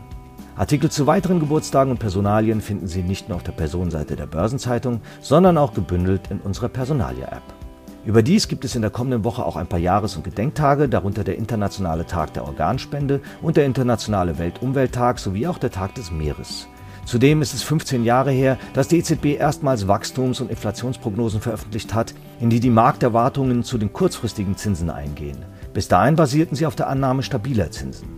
Artikel 0.56 0.90
zu 0.90 1.06
weiteren 1.06 1.38
Geburtstagen 1.38 1.92
und 1.92 2.00
Personalien 2.00 2.60
finden 2.60 2.88
Sie 2.88 3.04
nicht 3.04 3.28
nur 3.28 3.36
auf 3.36 3.44
der 3.44 3.52
Personenseite 3.52 4.16
der 4.16 4.26
Börsenzeitung, 4.26 5.00
sondern 5.20 5.56
auch 5.56 5.74
gebündelt 5.74 6.22
in 6.30 6.40
unserer 6.40 6.70
Personalia-App. 6.70 7.44
Überdies 8.04 8.48
gibt 8.48 8.64
es 8.64 8.74
in 8.74 8.82
der 8.82 8.90
kommenden 8.90 9.22
Woche 9.22 9.46
auch 9.46 9.54
ein 9.54 9.68
paar 9.68 9.78
Jahres- 9.78 10.16
und 10.16 10.24
Gedenktage, 10.24 10.88
darunter 10.88 11.22
der 11.22 11.38
Internationale 11.38 12.04
Tag 12.04 12.32
der 12.32 12.46
Organspende 12.46 13.20
und 13.40 13.56
der 13.56 13.66
Internationale 13.66 14.40
Weltumwelttag 14.40 15.20
sowie 15.20 15.46
auch 15.46 15.58
der 15.58 15.70
Tag 15.70 15.94
des 15.94 16.10
Meeres. 16.10 16.66
Zudem 17.04 17.42
ist 17.42 17.54
es 17.54 17.62
15 17.62 18.02
Jahre 18.02 18.32
her, 18.32 18.58
dass 18.74 18.88
die 18.88 18.98
EZB 18.98 19.38
erstmals 19.38 19.86
Wachstums- 19.86 20.40
und 20.40 20.50
Inflationsprognosen 20.50 21.40
veröffentlicht 21.40 21.94
hat, 21.94 22.12
in 22.40 22.50
die 22.50 22.58
die 22.58 22.70
Markterwartungen 22.70 23.62
zu 23.62 23.78
den 23.78 23.92
kurzfristigen 23.92 24.56
Zinsen 24.56 24.90
eingehen. 24.90 25.38
Bis 25.72 25.88
dahin 25.88 26.16
basierten 26.16 26.56
sie 26.56 26.66
auf 26.66 26.76
der 26.76 26.88
Annahme 26.88 27.22
stabiler 27.22 27.70
Zinsen. 27.70 28.08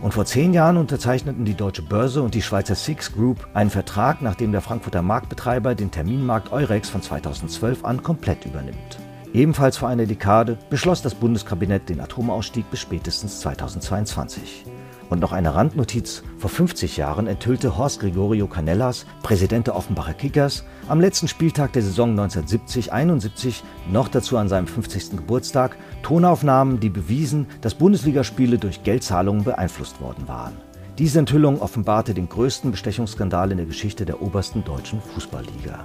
Und 0.00 0.14
vor 0.14 0.24
zehn 0.24 0.54
Jahren 0.54 0.78
unterzeichneten 0.78 1.44
die 1.44 1.54
Deutsche 1.54 1.82
Börse 1.82 2.22
und 2.22 2.34
die 2.34 2.40
Schweizer 2.40 2.74
Six 2.74 3.12
Group 3.12 3.46
einen 3.52 3.68
Vertrag, 3.68 4.22
nachdem 4.22 4.50
der 4.52 4.62
Frankfurter 4.62 5.02
Marktbetreiber 5.02 5.74
den 5.74 5.90
Terminmarkt 5.90 6.52
Eurex 6.52 6.88
von 6.88 7.02
2012 7.02 7.84
an 7.84 8.02
komplett 8.02 8.46
übernimmt. 8.46 8.98
Ebenfalls 9.34 9.76
vor 9.76 9.88
einer 9.88 10.06
Dekade 10.06 10.58
beschloss 10.70 11.02
das 11.02 11.14
Bundeskabinett 11.14 11.88
den 11.88 12.00
Atomausstieg 12.00 12.68
bis 12.70 12.80
spätestens 12.80 13.40
2022. 13.40 14.64
Und 15.10 15.18
noch 15.18 15.32
eine 15.32 15.56
Randnotiz. 15.56 16.22
Vor 16.38 16.48
50 16.48 16.96
Jahren 16.96 17.26
enthüllte 17.26 17.76
Horst 17.76 18.00
Gregorio 18.00 18.46
Canellas, 18.46 19.06
Präsident 19.24 19.66
der 19.66 19.74
Offenbacher 19.74 20.14
Kickers, 20.14 20.64
am 20.88 21.00
letzten 21.00 21.26
Spieltag 21.26 21.72
der 21.72 21.82
Saison 21.82 22.18
1970-71, 22.18 23.62
noch 23.90 24.06
dazu 24.06 24.36
an 24.38 24.48
seinem 24.48 24.68
50. 24.68 25.16
Geburtstag, 25.16 25.76
Tonaufnahmen, 26.04 26.78
die 26.78 26.90
bewiesen, 26.90 27.46
dass 27.60 27.74
Bundesligaspiele 27.74 28.56
durch 28.56 28.84
Geldzahlungen 28.84 29.42
beeinflusst 29.42 30.00
worden 30.00 30.28
waren. 30.28 30.56
Diese 30.96 31.18
Enthüllung 31.18 31.60
offenbarte 31.60 32.14
den 32.14 32.28
größten 32.28 32.70
Bestechungsskandal 32.70 33.50
in 33.50 33.56
der 33.56 33.66
Geschichte 33.66 34.04
der 34.04 34.22
obersten 34.22 34.62
deutschen 34.62 35.00
Fußballliga. 35.00 35.82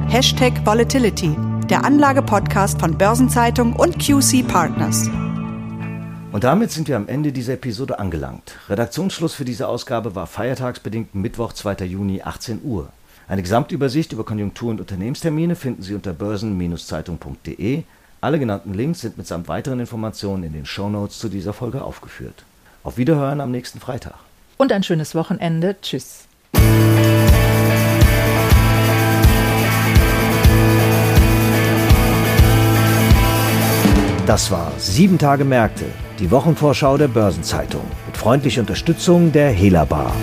Hashtag 0.09 0.67
Volatility 0.67 1.35
der 1.71 1.87
Anlage-Podcast 1.87 2.79
von 2.79 2.99
Börsenzeitung 2.99 3.75
und 3.75 3.99
QC 3.99 4.47
Partners. 4.47 5.09
Und 6.33 6.45
damit 6.45 6.71
sind 6.71 6.89
wir 6.89 6.97
am 6.97 7.09
Ende 7.09 7.31
dieser 7.31 7.53
Episode 7.53 7.99
angelangt. 7.99 8.57
Redaktionsschluss 8.71 9.35
für 9.35 9.45
diese 9.45 9.69
Ausgabe 9.69 10.15
war 10.15 10.27
feiertagsbedingt 10.27 11.15
Mittwoch, 11.15 11.53
2. 11.53 11.85
Juni, 11.85 12.23
18 12.23 12.61
Uhr. 12.65 12.89
Eine 13.29 13.43
Gesamtübersicht 13.43 14.13
über 14.13 14.25
Konjunktur- 14.25 14.71
und 14.71 14.81
Unternehmenstermine 14.81 15.57
finden 15.57 15.83
Sie 15.83 15.95
unter 15.95 16.15
börsen-zeitung.de. 16.15 17.83
Alle 18.23 18.39
genannten 18.39 18.73
Links 18.73 19.01
sind 19.01 19.19
mitsamt 19.19 19.49
weiteren 19.49 19.81
Informationen 19.81 20.45
in 20.45 20.55
den 20.55 20.65
Shownotes 20.65 21.19
zu 21.19 21.29
dieser 21.29 21.53
Folge 21.53 21.83
aufgeführt. 21.83 22.45
Auf 22.83 22.97
Wiederhören 22.97 23.43
am 23.43 23.51
nächsten 23.51 23.79
Freitag. 23.79 24.15
Und 24.57 24.73
ein 24.73 24.83
schönes 24.83 25.15
Wochenende. 25.15 25.77
Tschüss. 25.83 26.27
Das 34.27 34.51
war 34.51 34.73
Sieben 34.79 35.19
Tage 35.19 35.45
Märkte, 35.45 35.85
die 36.23 36.31
Wochenvorschau 36.31 36.99
der 36.99 37.09
Börsenzeitung 37.09 37.83
mit 38.07 38.17
freundlicher 38.17 38.61
Unterstützung 38.61 39.33
der 39.33 39.51
Hela 39.51 39.85
Bar. 39.85 40.15